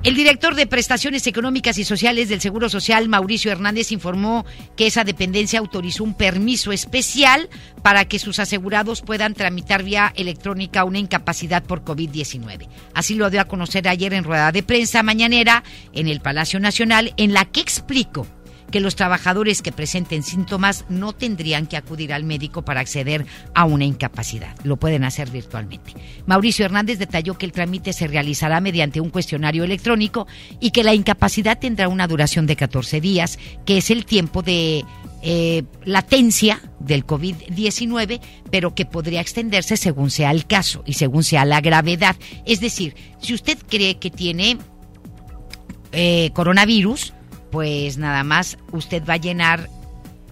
[0.05, 4.45] El director de Prestaciones Económicas y Sociales del Seguro Social, Mauricio Hernández, informó
[4.77, 7.49] que esa dependencia autorizó un permiso especial
[7.83, 12.69] para que sus asegurados puedan tramitar vía electrónica una incapacidad por COVID-19.
[12.93, 15.65] Así lo dio a conocer ayer en rueda de prensa mañanera
[15.95, 18.27] en el Palacio Nacional, en la que explicó
[18.71, 23.65] que los trabajadores que presenten síntomas no tendrían que acudir al médico para acceder a
[23.65, 24.55] una incapacidad.
[24.65, 25.93] Lo pueden hacer virtualmente.
[26.27, 30.27] Mauricio Hernández detalló que el trámite se realizará mediante un cuestionario electrónico
[30.61, 34.85] y que la incapacidad tendrá una duración de 14 días, que es el tiempo de
[35.23, 41.45] eh, latencia del COVID-19, pero que podría extenderse según sea el caso y según sea
[41.45, 42.17] la gravedad.
[42.45, 44.59] Es decir, si usted cree que tiene
[45.93, 47.15] eh, coronavirus,
[47.55, 49.71] pues nada más usted va a llenar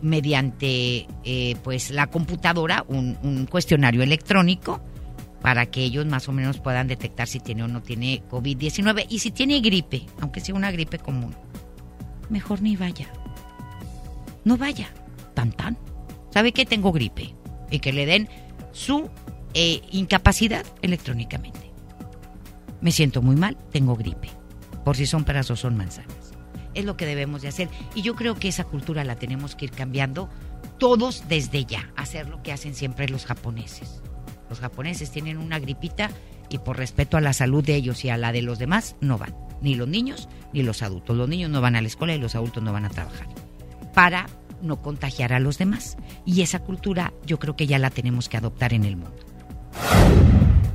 [0.00, 4.80] mediante eh, pues la computadora un, cuestionario electrónico
[5.40, 9.20] para que ellos más o menos puedan detectar si tiene o no tiene COVID-19 y
[9.20, 11.32] si tiene gripe, aunque sea una gripe común,
[12.28, 13.06] mejor ni vaya.
[14.44, 14.88] No vaya,
[15.34, 15.78] tan tan.
[16.30, 17.36] ¿Sabe que tengo gripe?
[17.70, 18.28] Y que le den
[18.72, 19.08] su
[19.54, 21.70] eh, incapacidad electrónicamente.
[22.80, 24.28] Me siento muy mal, tengo gripe.
[24.84, 26.21] Por si son peras o son manzanas
[26.74, 27.68] es lo que debemos de hacer.
[27.94, 30.28] Y yo creo que esa cultura la tenemos que ir cambiando
[30.78, 34.02] todos desde ya, hacer lo que hacen siempre los japoneses.
[34.48, 36.10] Los japoneses tienen una gripita
[36.48, 39.16] y por respeto a la salud de ellos y a la de los demás, no
[39.16, 39.34] van.
[39.60, 41.16] Ni los niños ni los adultos.
[41.16, 43.28] Los niños no van a la escuela y los adultos no van a trabajar.
[43.94, 44.26] Para
[44.60, 45.96] no contagiar a los demás.
[46.24, 50.31] Y esa cultura yo creo que ya la tenemos que adoptar en el mundo.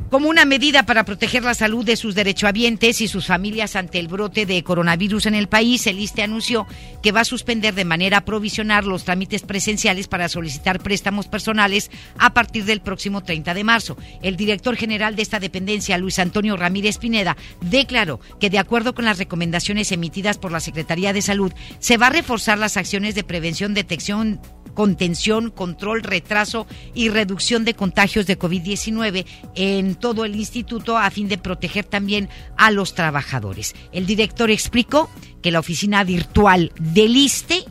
[0.10, 4.08] Como una medida para proteger la salud de sus derechohabientes y sus familias ante el
[4.08, 6.66] brote de coronavirus en el país, el ISTE anunció
[7.04, 12.34] que va a suspender de manera provisional los trámites presenciales para solicitar préstamos personales a
[12.34, 13.98] partir del próximo 30 de marzo.
[14.22, 19.04] El director general de esta dependencia, Luis Antonio Ramírez Pineda, declaró que de acuerdo con
[19.04, 23.26] las recomendaciones emitidas por la Secretaría de Salud, se va a reforzar las acciones de
[23.26, 24.40] prevención, detección,
[24.78, 31.28] contención, control, retraso y reducción de contagios de COVID-19 en todo el instituto a fin
[31.28, 33.74] de proteger también a los trabajadores.
[33.92, 35.10] El director explicó
[35.42, 37.66] que la oficina virtual del ISTE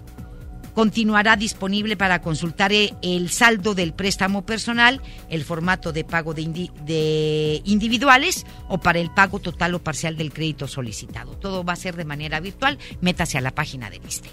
[0.77, 5.01] continuará disponible para consultar eh, el saldo del préstamo personal,
[5.31, 10.35] el formato de pago de, de, individuales o para el pago total o parcial del
[10.35, 11.33] crédito solicitado.
[11.39, 12.79] Todo va a ser de manera virtual.
[13.01, 14.29] Métase a la página del ISTE.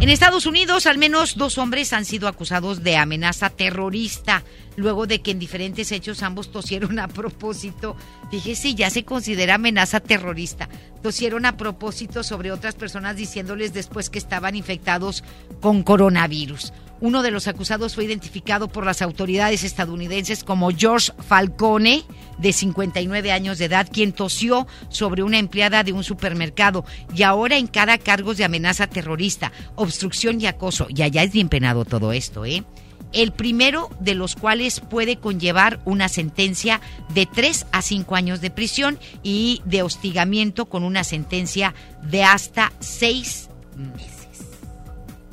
[0.00, 4.44] En Estados Unidos, al menos dos hombres han sido acusados de amenaza terrorista,
[4.76, 7.96] luego de que en diferentes hechos ambos tosieron a propósito.
[8.30, 10.68] Fíjese, ya se considera amenaza terrorista.
[11.02, 15.24] Tosieron a propósito sobre otras personas diciéndoles después que estaban infectados
[15.60, 16.72] con coronavirus.
[17.00, 22.04] Uno de los acusados fue identificado por las autoridades estadounidenses como George Falcone,
[22.38, 27.56] de 59 años de edad, quien tosió sobre una empleada de un supermercado y ahora
[27.56, 30.86] encara cargos de amenaza terrorista, obstrucción y acoso.
[30.90, 32.64] Y allá es bien penado todo esto, ¿eh?
[33.12, 36.80] El primero de los cuales puede conllevar una sentencia
[37.14, 42.72] de 3 a 5 años de prisión y de hostigamiento con una sentencia de hasta
[42.80, 44.20] 6 meses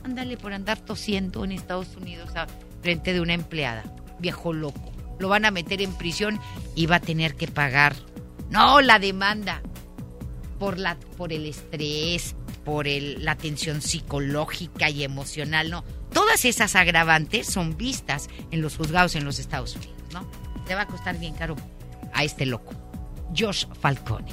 [0.07, 2.31] ándale por andar tosiendo en Estados Unidos
[2.81, 3.83] frente de una empleada.
[4.19, 4.91] Viejo loco.
[5.19, 6.39] Lo van a meter en prisión
[6.75, 7.95] y va a tener que pagar.
[8.49, 9.61] No, la demanda.
[10.57, 15.83] Por, la, por el estrés, por el, la tensión psicológica y emocional, no.
[16.13, 20.27] Todas esas agravantes son vistas en los juzgados en los Estados Unidos, ¿no?
[20.65, 21.55] Te va a costar bien caro
[22.13, 22.73] a este loco,
[23.37, 24.31] Josh Falcone.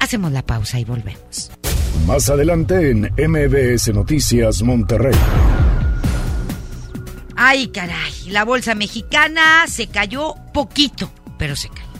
[0.00, 1.50] Hacemos la pausa y volvemos.
[2.06, 5.16] Más adelante en MBS Noticias Monterrey.
[7.36, 11.90] Ay, caray, la bolsa mexicana se cayó poquito, pero se cayó.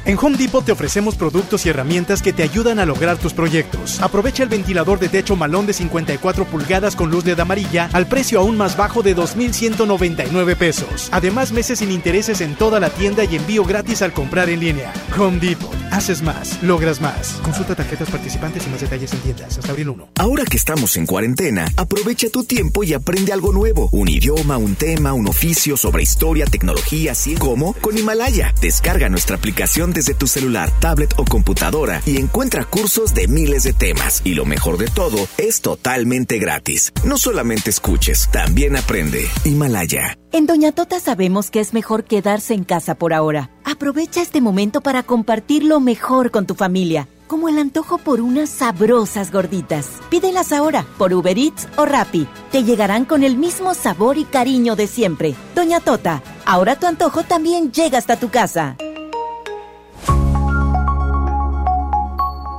[0.06, 4.02] En Home Depot te ofrecemos productos y herramientas que te ayudan a lograr tus proyectos.
[4.02, 8.38] Aprovecha el ventilador de techo malón de 54 pulgadas con luz LED amarilla al precio
[8.38, 11.08] aún más bajo de 2.199 pesos.
[11.10, 14.92] Además, meses sin intereses en toda la tienda y envío gratis al comprar en línea.
[15.18, 15.72] Home Depot.
[15.90, 17.38] Haces más, logras más.
[17.42, 20.08] Consulta tarjetas participantes y más detalles en tiendas hasta abril 1.
[20.16, 23.88] Ahora que estamos en cuarentena, aprovecha tu tiempo y aprende algo nuevo.
[23.92, 28.52] Un idioma, un tema, un oficio sobre historia, tecnología, así como con Himalaya.
[28.60, 33.72] Descarga nuestra aplicación desde tu celular, tablet o computadora y encuentra cursos de miles de
[33.72, 34.20] temas.
[34.24, 36.92] Y lo mejor de todo, es totalmente gratis.
[37.04, 39.26] No solamente escuches, también aprende.
[39.44, 40.18] Himalaya.
[40.32, 43.50] En Doña Tota sabemos que es mejor quedarse en casa por ahora.
[43.64, 48.48] Aprovecha este momento para compartir lo mejor con tu familia como el antojo por unas
[48.48, 49.88] sabrosas gorditas.
[50.10, 52.28] Pídelas ahora por Uber Eats o Rappi.
[52.52, 55.34] Te llegarán con el mismo sabor y cariño de siempre.
[55.54, 58.76] Doña Tota, ahora tu antojo también llega hasta tu casa.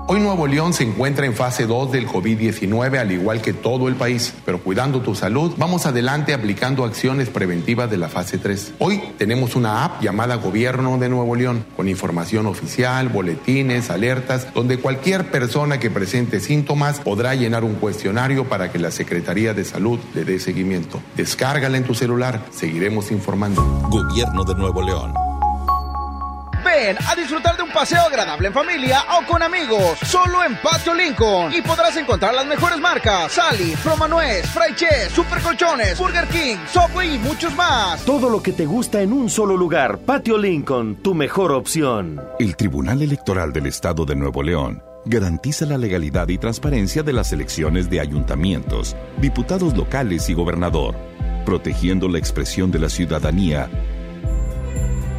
[0.07, 3.95] Hoy Nuevo León se encuentra en fase 2 del COVID-19 al igual que todo el
[3.95, 8.73] país, pero cuidando tu salud, vamos adelante aplicando acciones preventivas de la fase 3.
[8.77, 14.77] Hoy tenemos una app llamada Gobierno de Nuevo León, con información oficial, boletines, alertas, donde
[14.77, 19.99] cualquier persona que presente síntomas podrá llenar un cuestionario para que la Secretaría de Salud
[20.13, 21.01] le dé seguimiento.
[21.17, 23.63] Descárgala en tu celular, seguiremos informando.
[23.89, 25.24] Gobierno de Nuevo León.
[26.76, 30.93] Ven a disfrutar de un paseo agradable en familia o con amigos, solo en Patio
[30.93, 31.53] Lincoln.
[31.53, 37.17] Y podrás encontrar las mejores marcas: Sally, Promanuez, Fraiche, Super Colchones, Burger King, Subway y
[37.19, 38.03] muchos más.
[38.03, 39.99] Todo lo que te gusta en un solo lugar.
[39.99, 42.21] Patio Lincoln, tu mejor opción.
[42.39, 47.32] El Tribunal Electoral del Estado de Nuevo León garantiza la legalidad y transparencia de las
[47.32, 50.95] elecciones de ayuntamientos, diputados locales y gobernador,
[51.45, 53.69] protegiendo la expresión de la ciudadanía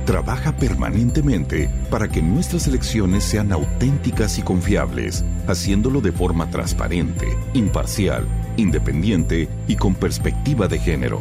[0.07, 8.27] trabaja permanentemente para que nuestras elecciones sean auténticas y confiables, haciéndolo de forma transparente, imparcial,
[8.57, 11.21] independiente y con perspectiva de género.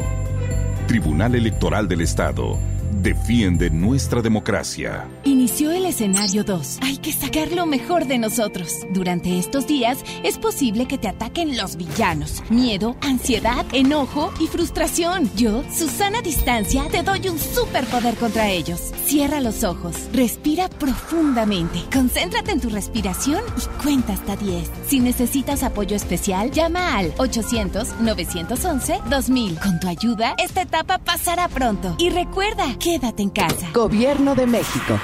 [0.88, 2.58] Tribunal Electoral del Estado
[3.02, 5.08] defiende nuestra democracia.
[5.24, 6.80] Inició el escenario 2.
[6.82, 8.74] Hay que sacar lo mejor de nosotros.
[8.91, 12.43] Durante estos días es posible que te ataquen los villanos.
[12.50, 15.30] Miedo, ansiedad, enojo y frustración.
[15.36, 18.93] Yo, Susana Distancia, te doy un superpoder contra ellos.
[19.06, 24.70] Cierra los ojos, respira profundamente, concéntrate en tu respiración y cuenta hasta 10.
[24.88, 29.60] Si necesitas apoyo especial, llama al 800-911-2000.
[29.60, 31.96] Con tu ayuda, esta etapa pasará pronto.
[31.98, 33.72] Y recuerda, quédate en casa.
[33.74, 35.00] Gobierno de México.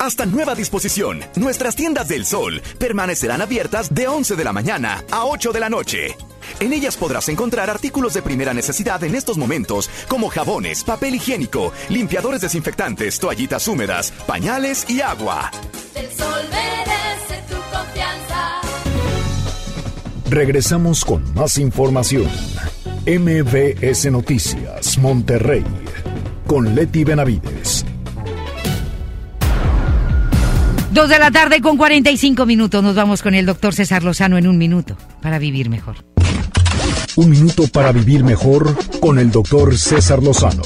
[0.00, 5.26] Hasta nueva disposición, nuestras tiendas del sol permanecerán abiertas de 11 de la mañana a
[5.26, 6.16] 8 de la noche.
[6.58, 11.72] En ellas podrás encontrar artículos de primera necesidad en estos momentos, como jabones, papel higiénico,
[11.88, 15.52] limpiadores desinfectantes, toallitas húmedas, pañales y agua.
[15.94, 18.60] El sol merece tu confianza.
[20.28, 22.28] Regresamos con más información.
[23.06, 25.64] MBS Noticias, Monterrey,
[26.46, 27.84] con Leti Benavides.
[30.92, 32.82] Dos de la tarde con 45 minutos.
[32.82, 35.96] Nos vamos con el doctor César Lozano en un minuto para vivir mejor.
[37.16, 40.62] Un minuto para vivir mejor con el doctor César Lozano.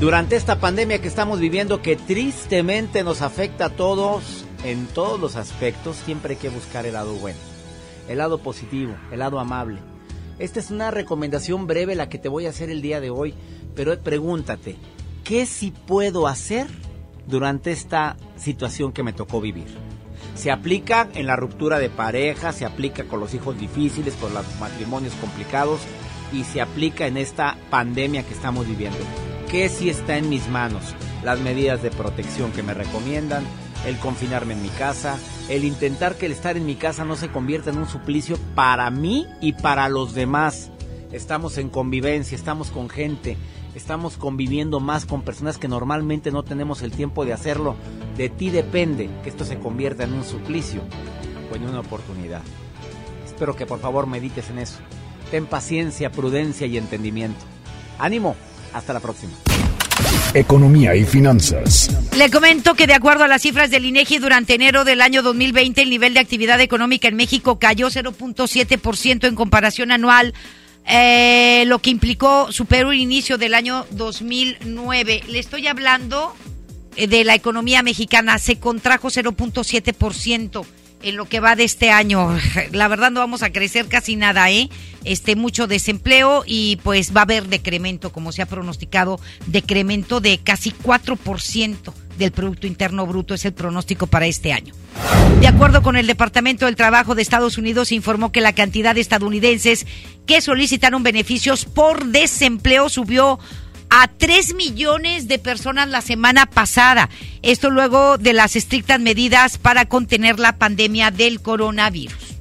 [0.00, 5.36] Durante esta pandemia que estamos viviendo, que tristemente nos afecta a todos en todos los
[5.36, 7.38] aspectos, siempre hay que buscar el lado bueno,
[8.08, 9.78] el lado positivo, el lado amable.
[10.38, 13.32] Esta es una recomendación breve la que te voy a hacer el día de hoy,
[13.76, 14.74] pero pregúntate,
[15.22, 16.66] ¿qué sí puedo hacer
[17.28, 19.66] durante esta situación que me tocó vivir?
[20.34, 24.44] Se aplica en la ruptura de pareja, se aplica con los hijos difíciles, con los
[24.58, 25.80] matrimonios complicados
[26.32, 28.98] y se aplica en esta pandemia que estamos viviendo.
[29.50, 30.94] ¿Qué sí está en mis manos?
[31.22, 33.44] Las medidas de protección que me recomiendan,
[33.86, 35.18] el confinarme en mi casa,
[35.48, 38.90] el intentar que el estar en mi casa no se convierta en un suplicio para
[38.90, 40.70] mí y para los demás.
[41.12, 43.36] Estamos en convivencia, estamos con gente,
[43.76, 47.76] estamos conviviendo más con personas que normalmente no tenemos el tiempo de hacerlo.
[48.16, 50.80] De ti depende que esto se convierta en un suplicio
[51.52, 52.40] o en una oportunidad.
[53.26, 54.78] Espero que por favor medites en eso.
[55.30, 57.44] Ten paciencia, prudencia y entendimiento.
[57.98, 58.34] Ánimo,
[58.72, 59.32] hasta la próxima.
[60.32, 61.90] Economía y finanzas.
[62.16, 65.82] Le comento que de acuerdo a las cifras del INEGI durante enero del año 2020
[65.82, 70.32] el nivel de actividad económica en México cayó 0.7% en comparación anual,
[70.86, 75.24] eh, lo que implicó su peor inicio del año 2009.
[75.28, 76.34] Le estoy hablando
[76.96, 80.64] eh, de la economía mexicana, se contrajo 0.7%
[81.06, 82.36] en lo que va de este año.
[82.72, 84.68] La verdad no vamos a crecer casi nada, ¿eh?
[85.04, 90.38] Este mucho desempleo y pues va a haber decremento, como se ha pronosticado, decremento de
[90.38, 94.74] casi 4% del producto interno bruto es el pronóstico para este año.
[95.40, 99.02] De acuerdo con el Departamento del Trabajo de Estados Unidos, informó que la cantidad de
[99.02, 99.86] estadounidenses
[100.26, 103.38] que solicitaron beneficios por desempleo subió
[103.90, 107.08] a 3 millones de personas la semana pasada.
[107.42, 112.36] Esto luego de las estrictas medidas para contener la pandemia del coronavirus.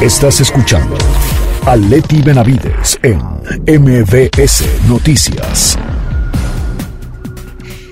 [0.00, 0.96] Estás escuchando
[1.66, 3.18] a Leti Benavides en
[3.66, 5.76] MBS Noticias.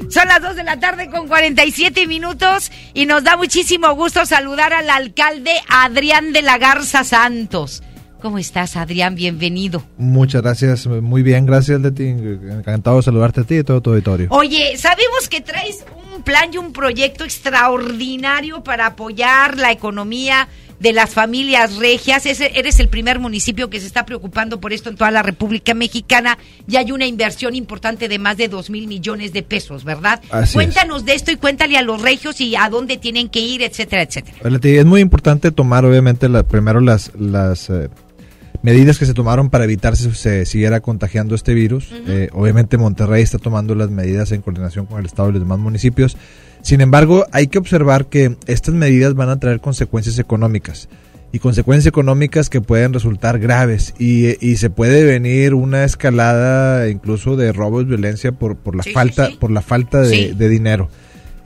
[0.09, 4.73] Son las 2 de la tarde con 47 minutos y nos da muchísimo gusto saludar
[4.73, 7.83] al alcalde Adrián de la Garza Santos.
[8.27, 9.15] ¿Cómo estás, Adrián?
[9.15, 9.85] Bienvenido.
[9.99, 12.09] Muchas gracias, muy bien, gracias, Leti.
[12.09, 14.27] Encantado de saludarte a ti y a todo tu auditorio.
[14.31, 20.49] Oye, sabemos que traes un plan y un proyecto extraordinario para apoyar la economía
[20.81, 22.27] de las familias regias.
[22.27, 26.37] eres el primer municipio que se está preocupando por esto en toda la República Mexicana
[26.67, 30.21] y hay una inversión importante de más de dos mil millones de pesos, ¿verdad?
[30.53, 34.03] Cuéntanos de esto y cuéntale a los regios y a dónde tienen que ir, etcétera,
[34.03, 34.37] etcétera.
[34.43, 37.89] Es muy importante tomar, obviamente, la, primero las, las eh,
[38.67, 41.89] medidas que se tomaron para evitar que se siguiera contagiando este virus.
[42.09, 45.61] Eh, obviamente Monterrey está tomando las medidas en coordinación con el Estado y los demás
[45.61, 46.17] municipios.
[46.63, 50.89] Sin embargo, hay que observar que estas medidas van a traer consecuencias económicas
[51.31, 57.53] y consecuencias económicas que pueden resultar graves y, se puede venir una escalada incluso de
[57.53, 60.89] robos, violencia por, por la falta por la falta de, dinero.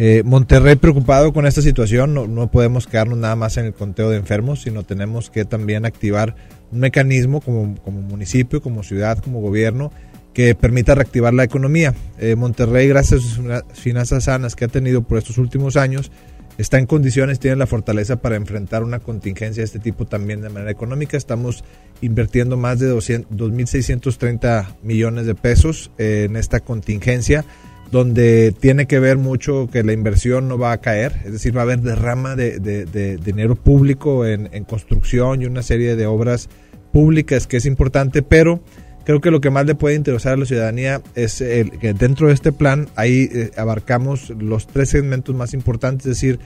[0.02, 4.08] Eh, Monterrey preocupado con esta situación, no, no, podemos quedarnos nada más en el conteo
[4.08, 6.36] de enfermos, sino tenemos que también activar
[6.72, 9.92] un mecanismo como, como municipio, como ciudad, como gobierno,
[10.32, 11.94] que permita reactivar la economía.
[12.18, 16.10] Eh, Monterrey, gracias a sus finanzas sanas que ha tenido por estos últimos años,
[16.56, 20.48] está en condiciones, tiene la fortaleza para enfrentar una contingencia de este tipo también de
[20.48, 21.18] manera económica.
[21.18, 21.62] Estamos
[22.00, 27.44] invirtiendo más de 2.630 millones de pesos eh, en esta contingencia,
[27.90, 31.62] donde tiene que ver mucho que la inversión no va a caer, es decir, va
[31.62, 36.48] a haber derrama de, dinero público en, en construcción y una serie de obras
[36.92, 38.62] públicas que es importante, pero
[39.04, 42.28] Creo que lo que más le puede interesar a la ciudadanía es el, que dentro
[42.28, 46.38] de este plan ahí eh, abarcamos los tres segmentos más importantes, es decir,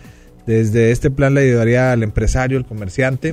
[0.46, 3.32] desde este plan le ayudaría al empresario, al comerciante,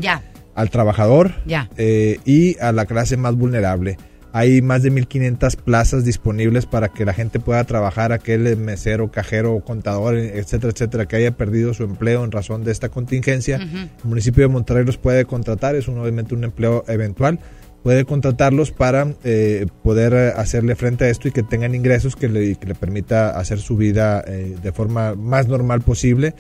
[0.56, 1.70] al trabajador Ya.
[1.78, 3.98] eh, y a la clase más vulnerable.
[4.34, 9.60] Hay más de 1.500 plazas disponibles para que la gente pueda trabajar, aquel mesero, cajero,
[9.60, 13.58] contador, etcétera, etcétera, que haya perdido su empleo en razón de esta contingencia.
[13.58, 17.40] El municipio de Monterrey los puede contratar, es un, obviamente un empleo eventual.
[17.84, 22.56] Puede contratarlos para eh, poder hacerle frente a esto y que tengan ingresos que le,
[22.56, 26.36] que le permita hacer su vida eh, de forma más normal posible.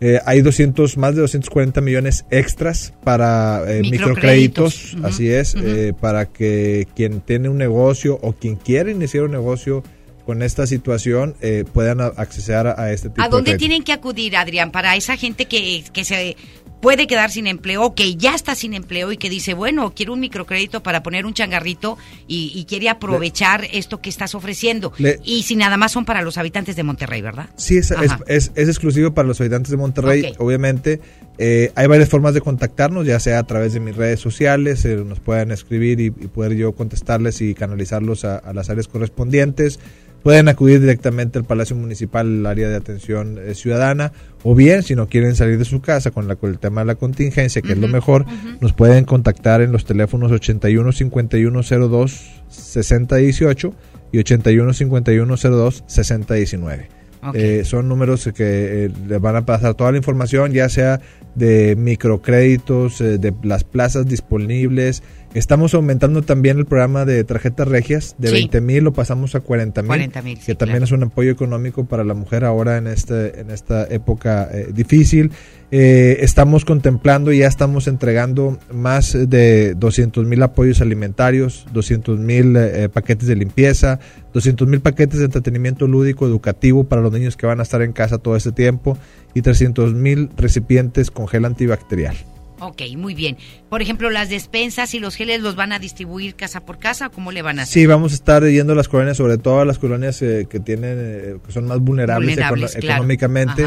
[0.00, 3.92] Eh, hay 200, más de 240 millones extras para eh, Microcréditos.
[3.92, 5.64] microcréditos, Ujú, así es, ujú.
[5.66, 9.82] eh, para que quien tiene un negocio o quien quiere iniciar un negocio
[10.26, 13.58] con esta situación eh, puedan a- acceder a, a este tipo ¿A de dónde crédito.
[13.60, 16.36] tienen que acudir, Adrián, para esa gente que, que se
[16.84, 20.20] puede quedar sin empleo, que ya está sin empleo y que dice, bueno, quiero un
[20.20, 24.92] microcrédito para poner un changarrito y, y quiere aprovechar esto que estás ofreciendo?
[24.98, 27.48] Le- y si nada más son para los habitantes de Monterrey, ¿verdad?
[27.56, 28.20] Sí, es, es, Ajá.
[28.28, 31.00] es- es exclusivo para los habitantes de Monterrey, obviamente.
[31.38, 34.96] Eh, hay varias formas de contactarnos, ya sea a través de mis redes sociales, eh,
[35.04, 39.80] nos pueden escribir y, y poder yo contestarles y canalizarlos a, a las áreas correspondientes.
[40.24, 44.10] Pueden acudir directamente al Palacio Municipal, el área de atención eh, ciudadana,
[44.42, 46.86] o bien, si no quieren salir de su casa con, la, con el tema de
[46.86, 48.24] la contingencia, que es lo mejor,
[48.62, 53.74] nos pueden contactar en los teléfonos 81 51 02 60 18
[54.12, 56.88] y 81 51 02 60 19.
[57.26, 57.34] Ok.
[57.34, 61.00] Eh, son números que eh, le van a pasar toda la información, ya sea
[61.34, 65.02] de microcréditos, eh, de las plazas disponibles.
[65.34, 68.34] Estamos aumentando también el programa de tarjetas regias de Sí.
[68.34, 70.84] 20 mil, lo pasamos a 40 mil, 40,000, que sí, también claro.
[70.84, 75.32] es un apoyo económico para la mujer ahora en este en esta época eh, difícil.
[75.72, 82.54] Eh, estamos contemplando y ya estamos entregando más de 200 mil apoyos alimentarios, 200 mil
[82.56, 83.98] eh, paquetes de limpieza,
[84.34, 87.92] 200 mil paquetes de entretenimiento lúdico educativo para los niños que van a estar en
[87.92, 88.96] casa todo este tiempo
[89.34, 92.14] y 300 mil recipientes con gel antibacterial.
[92.60, 93.36] Ok, muy bien.
[93.68, 97.32] Por ejemplo, las despensas y los geles los van a distribuir casa por casa, ¿cómo
[97.32, 97.72] le van a hacer?
[97.82, 100.60] Sí, vamos a estar yendo a las colonias, sobre todo a las colonias eh, que
[100.60, 102.94] tienen, eh, que son más vulnerables, Vulnerables, econo- claro.
[102.96, 103.66] económicamente.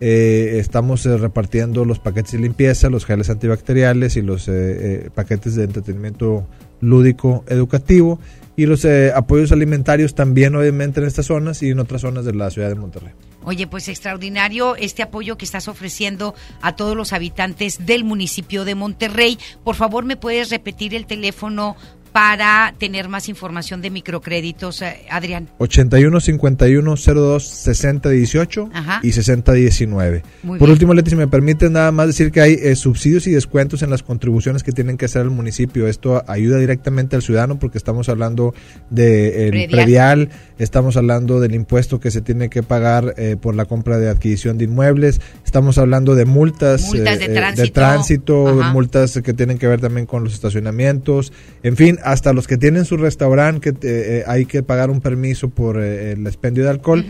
[0.00, 5.10] Eh, estamos eh, repartiendo los paquetes de limpieza, los geles antibacteriales y los eh, eh,
[5.12, 6.46] paquetes de entretenimiento
[6.80, 8.20] lúdico educativo
[8.56, 12.32] y los eh, apoyos alimentarios también obviamente en estas zonas y en otras zonas de
[12.32, 13.10] la ciudad de Monterrey.
[13.44, 18.74] Oye, pues extraordinario este apoyo que estás ofreciendo a todos los habitantes del municipio de
[18.74, 19.38] Monterrey.
[19.64, 21.76] Por favor, ¿me puedes repetir el teléfono
[22.12, 25.48] para tener más información de microcréditos, eh, Adrián?
[25.58, 29.00] 81 51 02 60 18 Ajá.
[29.02, 30.22] y 60 19.
[30.42, 30.72] Muy Por bien.
[30.72, 33.90] último, Leti, si me permite nada más decir que hay eh, subsidios y descuentos en
[33.90, 35.86] las contribuciones que tienen que hacer el municipio.
[35.88, 38.54] Esto ayuda directamente al ciudadano porque estamos hablando
[38.90, 39.70] del Predial.
[39.70, 40.28] predial,
[40.58, 44.58] estamos hablando del impuesto que se tiene que pagar eh, por la compra de adquisición
[44.58, 47.72] de inmuebles, estamos hablando de multas, Multas de eh, eh, tránsito.
[47.72, 51.32] tránsito, multas que tienen que ver también con los estacionamientos,
[51.62, 55.00] en fin, hasta los que tienen su restaurante que eh, eh, hay que pagar un
[55.00, 57.04] permiso por eh, el expendio de alcohol,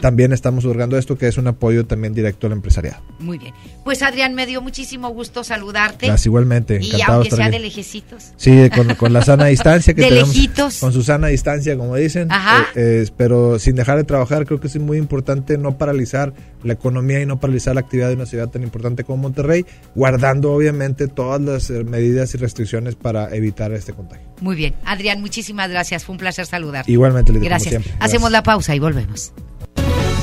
[0.00, 3.02] también estamos otorgando esto que es un apoyo también directo al empresariado.
[3.18, 3.54] Muy bien.
[3.88, 6.08] Pues Adrián, me dio muchísimo gusto saludarte.
[6.08, 7.52] Gracias, igualmente, Y encantado de aunque sea aquí.
[7.56, 8.32] de lejecitos.
[8.36, 10.28] Sí, con, con la sana distancia que De tenemos.
[10.28, 10.76] lejitos.
[10.78, 12.30] Con su sana distancia, como dicen.
[12.30, 12.66] Ajá.
[12.74, 16.74] Eh, eh, pero sin dejar de trabajar, creo que es muy importante no paralizar la
[16.74, 19.64] economía y no paralizar la actividad de una ciudad tan importante como Monterrey,
[19.94, 24.26] guardando obviamente todas las eh, medidas y restricciones para evitar este contagio.
[24.42, 24.74] Muy bien.
[24.84, 26.04] Adrián, muchísimas gracias.
[26.04, 26.92] Fue un placer saludarte.
[26.92, 27.70] Igualmente, Lidia, como Gracias.
[27.82, 27.92] siempre.
[28.00, 29.32] Hacemos la pausa y volvemos.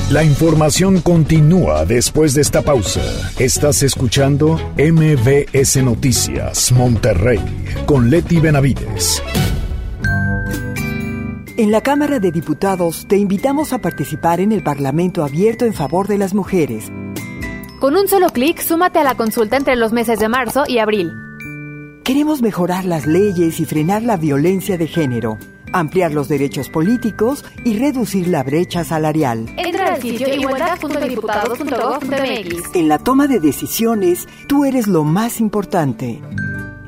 [0.08, 3.02] La información continúa después de esta pausa.
[3.40, 7.40] Estás escuchando MBS Noticias Monterrey
[7.86, 9.20] con Leti Benavides.
[11.56, 16.06] En la Cámara de Diputados te invitamos a participar en el Parlamento abierto en favor
[16.06, 16.84] de las mujeres.
[17.80, 21.10] Con un solo clic, súmate a la consulta entre los meses de marzo y abril.
[22.04, 25.36] Queremos mejorar las leyes y frenar la violencia de género,
[25.72, 29.46] ampliar los derechos políticos y reducir la brecha salarial.
[29.56, 32.74] Entra al sitio igualdad.diputados.gov.mx.
[32.74, 36.20] En la toma de decisiones, tú eres lo más importante.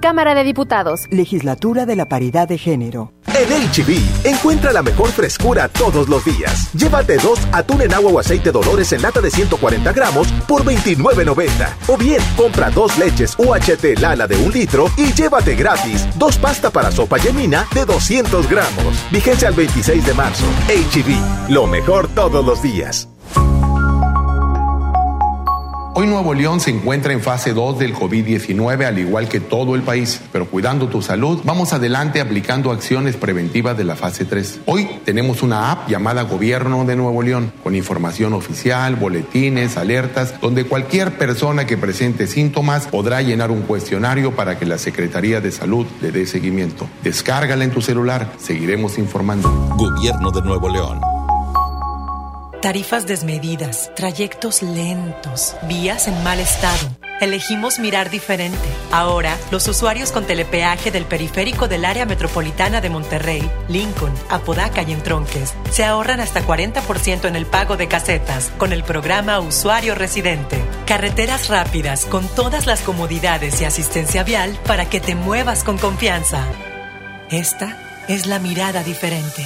[0.00, 1.06] Cámara de Diputados.
[1.10, 3.12] Legislatura de la Paridad de Género.
[3.38, 6.72] En HB, encuentra la mejor frescura todos los días.
[6.72, 11.68] Llévate dos atún en agua o aceite Dolores en lata de 140 gramos por $29.90.
[11.86, 16.70] O bien, compra dos leches UHT Lala de un litro y llévate gratis dos pasta
[16.70, 19.06] para sopa yemina de 200 gramos.
[19.12, 20.44] Vigencia al 26 de marzo.
[20.66, 23.08] HB, lo mejor todos los días.
[26.00, 29.82] Hoy Nuevo León se encuentra en fase 2 del COVID-19 al igual que todo el
[29.82, 34.60] país, pero cuidando tu salud, vamos adelante aplicando acciones preventivas de la fase 3.
[34.66, 40.66] Hoy tenemos una app llamada Gobierno de Nuevo León, con información oficial, boletines, alertas, donde
[40.66, 45.84] cualquier persona que presente síntomas podrá llenar un cuestionario para que la Secretaría de Salud
[46.00, 46.88] le dé seguimiento.
[47.02, 49.50] Descárgala en tu celular, seguiremos informando.
[49.76, 51.00] Gobierno de Nuevo León.
[52.60, 56.88] Tarifas desmedidas, trayectos lentos, vías en mal estado.
[57.20, 58.58] Elegimos mirar diferente.
[58.90, 64.92] Ahora, los usuarios con telepeaje del periférico del área metropolitana de Monterrey, Lincoln, Apodaca y
[64.92, 70.60] Entronques se ahorran hasta 40% en el pago de casetas con el programa Usuario Residente.
[70.84, 76.44] Carreteras rápidas con todas las comodidades y asistencia vial para que te muevas con confianza.
[77.30, 79.44] Esta es la mirada diferente.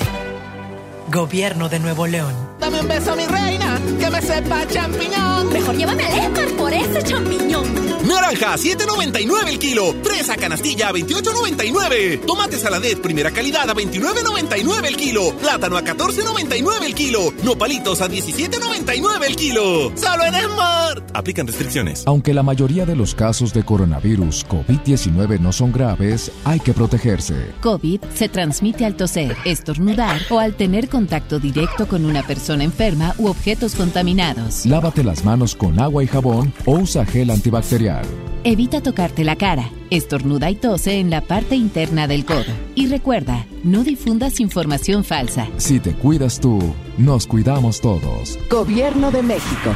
[1.10, 2.34] Gobierno de Nuevo León.
[2.58, 5.52] Dame un beso, mi reina, que me sepa champiñón.
[5.52, 7.64] Mejor llévame al Esmar por ese champiñón.
[8.06, 9.94] Naranja, 7.99 el kilo.
[10.02, 12.24] Fresa canastilla, 28.99.
[12.26, 15.36] Tomate saladet, primera calidad, a 29.99 el kilo.
[15.36, 17.32] Plátano a 14.99 el kilo.
[17.42, 19.92] Nopalitos a 17.99 el kilo.
[19.96, 21.10] Solo en Smart.
[21.14, 22.02] Aplican restricciones.
[22.06, 27.52] Aunque la mayoría de los casos de coronavirus COVID-19 no son graves, hay que protegerse.
[27.60, 33.14] COVID se transmite al toser, estornudar o al tener contacto directo con una persona enferma
[33.16, 34.66] u objetos contaminados.
[34.66, 38.04] Lávate las manos con agua y jabón o usa gel antibacterial.
[38.44, 42.52] Evita tocarte la cara, estornuda y tose en la parte interna del codo.
[42.74, 45.48] Y recuerda, no difundas información falsa.
[45.56, 46.60] Si te cuidas tú,
[46.98, 48.38] nos cuidamos todos.
[48.50, 49.74] Gobierno de México.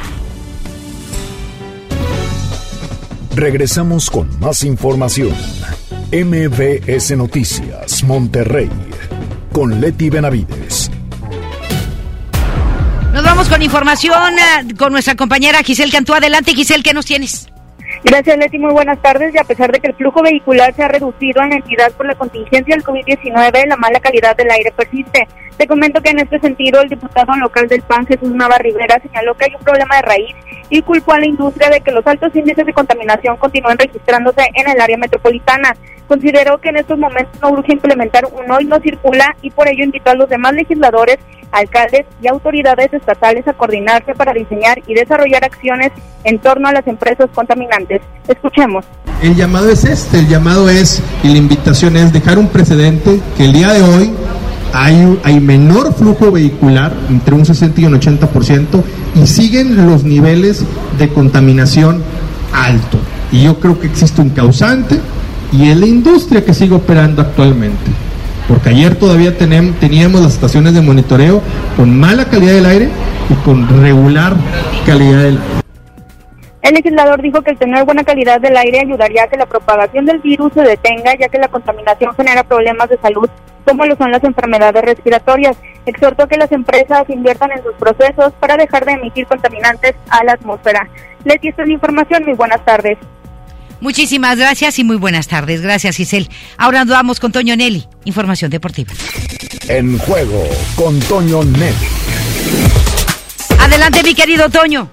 [3.35, 5.35] Regresamos con más información.
[6.13, 8.71] MBS Noticias, Monterrey,
[9.53, 10.91] con Leti Benavides.
[13.37, 16.15] Vamos con información eh, con nuestra compañera Giselle Cantú.
[16.15, 17.47] Adelante, Giselle, ¿qué nos tienes?
[18.03, 18.59] Gracias, Leti.
[18.59, 19.35] Muy buenas tardes.
[19.35, 22.07] Y a pesar de que el flujo vehicular se ha reducido en la entidad por
[22.07, 25.29] la contingencia del COVID-19, la mala calidad del aire persiste.
[25.59, 29.35] Te comento que en este sentido, el diputado local del PAN, Jesús Nava Rivera, señaló
[29.35, 30.35] que hay un problema de raíz
[30.71, 34.71] y culpó a la industria de que los altos índices de contaminación continúen registrándose en
[34.71, 35.77] el área metropolitana.
[36.09, 39.85] Consideró que en estos momentos no urge implementar un hoy no circula y por ello
[39.85, 41.19] invitó a los demás legisladores,
[41.57, 45.93] alcaldes y autoridades estatales a coordinarse para diseñar y desarrollar acciones
[46.25, 48.03] en torno a las empresas contaminantes.
[48.29, 48.85] Escuchemos.
[49.23, 53.47] El llamado es este, el llamado es y la invitación es dejar un precedente que
[53.47, 54.13] el día de hoy
[54.75, 58.83] hay, hay menor flujo vehicular, entre un 60 y un 80%,
[59.15, 60.65] y siguen los niveles
[60.99, 62.03] de contaminación
[62.53, 62.99] alto.
[63.33, 65.01] Y yo creo que existe un causante
[65.53, 67.91] y es la industria que sigue operando actualmente.
[68.49, 71.43] Porque ayer todavía teníamos las estaciones de monitoreo
[71.77, 72.89] con mala calidad del aire
[73.29, 74.35] y con regular
[74.85, 75.67] calidad del aire.
[76.63, 80.05] El legislador dijo que el tener buena calidad del aire ayudaría a que la propagación
[80.05, 83.31] del virus se detenga, ya que la contaminación genera problemas de salud,
[83.65, 85.57] como lo son las enfermedades respiratorias.
[85.85, 90.33] Exhortó que las empresas inviertan en sus procesos para dejar de emitir contaminantes a la
[90.33, 90.89] atmósfera.
[91.25, 92.25] Leti, esta es la información.
[92.25, 92.99] Muy buenas tardes.
[93.81, 95.63] Muchísimas gracias y muy buenas tardes.
[95.63, 96.29] Gracias, Giselle.
[96.57, 97.87] Ahora nos vamos con Toño Nelly.
[98.05, 98.93] Información deportiva.
[99.69, 100.45] En juego
[100.77, 101.75] con Toño Net.
[103.61, 104.89] Adelante, mi querido Toño.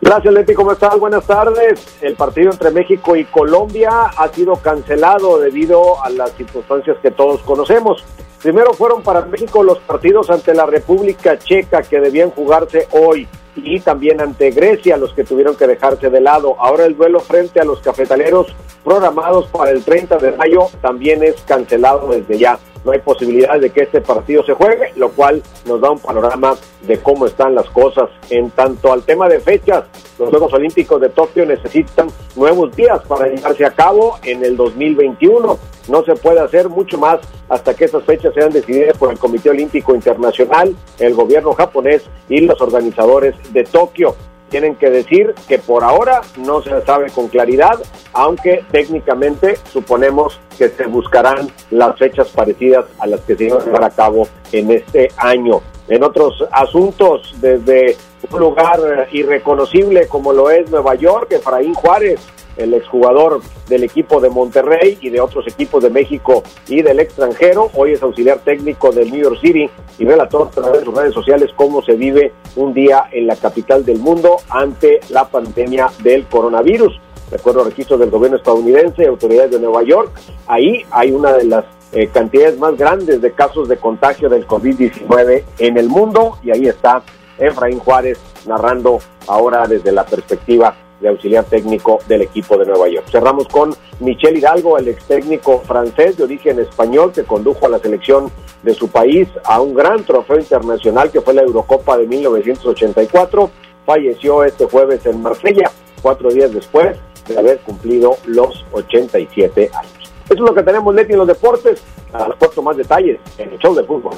[0.00, 0.54] Gracias, Leti.
[0.54, 0.98] ¿Cómo estás?
[0.98, 1.80] Buenas tardes.
[2.00, 7.40] El partido entre México y Colombia ha sido cancelado debido a las circunstancias que todos
[7.42, 8.04] conocemos.
[8.46, 13.26] Primero fueron para México los partidos ante la República Checa que debían jugarse hoy
[13.56, 16.54] y también ante Grecia los que tuvieron que dejarse de lado.
[16.60, 21.34] Ahora el duelo frente a los cafetaleros programados para el 30 de mayo también es
[21.42, 22.56] cancelado desde ya.
[22.84, 26.54] No hay posibilidad de que este partido se juegue, lo cual nos da un panorama
[26.82, 28.08] de cómo están las cosas.
[28.30, 29.86] En tanto al tema de fechas,
[30.20, 35.58] los Juegos Olímpicos de Tokio necesitan nuevos días para llevarse a cabo en el 2021.
[35.88, 37.18] No se puede hacer mucho más
[37.48, 42.40] hasta que esas fechas sean decididas por el Comité Olímpico Internacional, el gobierno japonés y
[42.40, 44.14] los organizadores de Tokio
[44.50, 47.80] tienen que decir que por ahora no se sabe con claridad,
[48.12, 53.64] aunque técnicamente suponemos que se buscarán las fechas parecidas a las que se iban a
[53.64, 55.62] llevar a cabo en este año.
[55.88, 57.96] En otros asuntos, desde
[58.30, 62.20] un lugar irreconocible como lo es Nueva York, Efraín Juárez,
[62.56, 67.70] el exjugador del equipo de Monterrey y de otros equipos de México y del extranjero.
[67.74, 69.68] Hoy es auxiliar técnico del New York City
[69.98, 73.36] y relató a través de sus redes sociales cómo se vive un día en la
[73.36, 76.98] capital del mundo ante la pandemia del coronavirus.
[77.30, 80.12] De acuerdo a registros del gobierno estadounidense y autoridades de Nueva York,
[80.46, 85.42] ahí hay una de las eh, cantidades más grandes de casos de contagio del COVID-19
[85.58, 87.02] en el mundo y ahí está
[87.38, 93.06] Efraín Juárez narrando ahora desde la perspectiva de auxiliar técnico del equipo de Nueva York.
[93.10, 97.78] Cerramos con Michel Hidalgo, el ex técnico francés de origen español que condujo a la
[97.78, 98.30] selección
[98.62, 103.50] de su país a un gran trofeo internacional que fue la Eurocopa de 1984.
[103.84, 105.70] Falleció este jueves en Marsella,
[106.02, 106.96] cuatro días después
[107.28, 109.92] de haber cumplido los 87 años.
[110.24, 111.82] Eso es lo que tenemos, Leti, en los deportes.
[112.12, 114.14] A cuatro más detalles en el show de fútbol.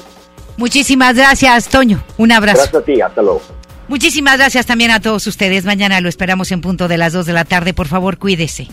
[0.59, 2.03] Muchísimas gracias, Toño.
[2.17, 2.57] Un abrazo.
[2.57, 3.41] Gracias a ti, hasta luego.
[3.87, 5.63] Muchísimas gracias también a todos ustedes.
[5.63, 7.73] Mañana lo esperamos en punto de las 2 de la tarde.
[7.73, 8.67] Por favor, cuídese.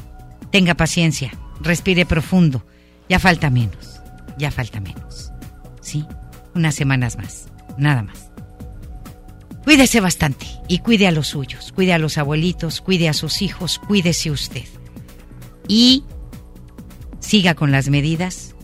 [0.50, 1.32] Tenga paciencia.
[1.60, 2.66] Respire profundo.
[3.08, 4.00] Ya falta menos.
[4.36, 5.30] Ya falta menos.
[5.80, 6.04] ¿Sí?
[6.56, 7.46] Unas semanas más.
[7.78, 8.32] Nada más.
[9.62, 11.70] Cuídese bastante y cuide a los suyos.
[11.72, 14.64] Cuide a los abuelitos, cuide a sus hijos, cuídese usted.
[15.68, 16.02] Y
[17.20, 18.56] siga con las medidas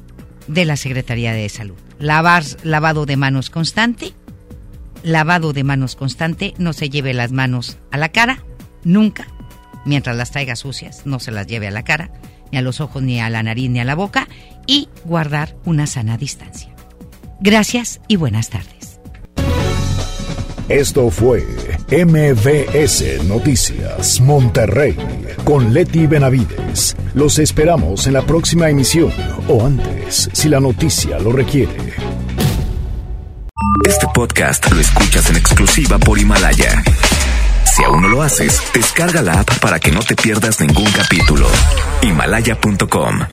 [0.49, 1.79] de la Secretaría de Salud.
[2.03, 4.13] Lavar, lavado de manos constante
[5.03, 8.45] lavado de manos constante, no se lleve las manos a la cara,
[8.85, 9.27] nunca,
[9.85, 12.11] mientras las traiga sucias, no se las lleve a la cara,
[12.51, 14.29] ni a los ojos, ni a la nariz, ni a la boca,
[14.67, 16.75] y guardar una sana distancia.
[17.41, 18.82] Gracias y buenas tardes.
[20.73, 21.47] Esto fue
[21.91, 24.97] MVS Noticias Monterrey
[25.45, 26.97] con Leti Benavides.
[27.13, 29.13] Los esperamos en la próxima emisión
[29.49, 31.77] o antes, si la noticia lo requiere.
[33.87, 36.83] Este podcast lo escuchas en exclusiva por Himalaya.
[37.65, 41.49] Si aún no lo haces, descarga la app para que no te pierdas ningún capítulo.
[42.01, 43.27] Himalaya.com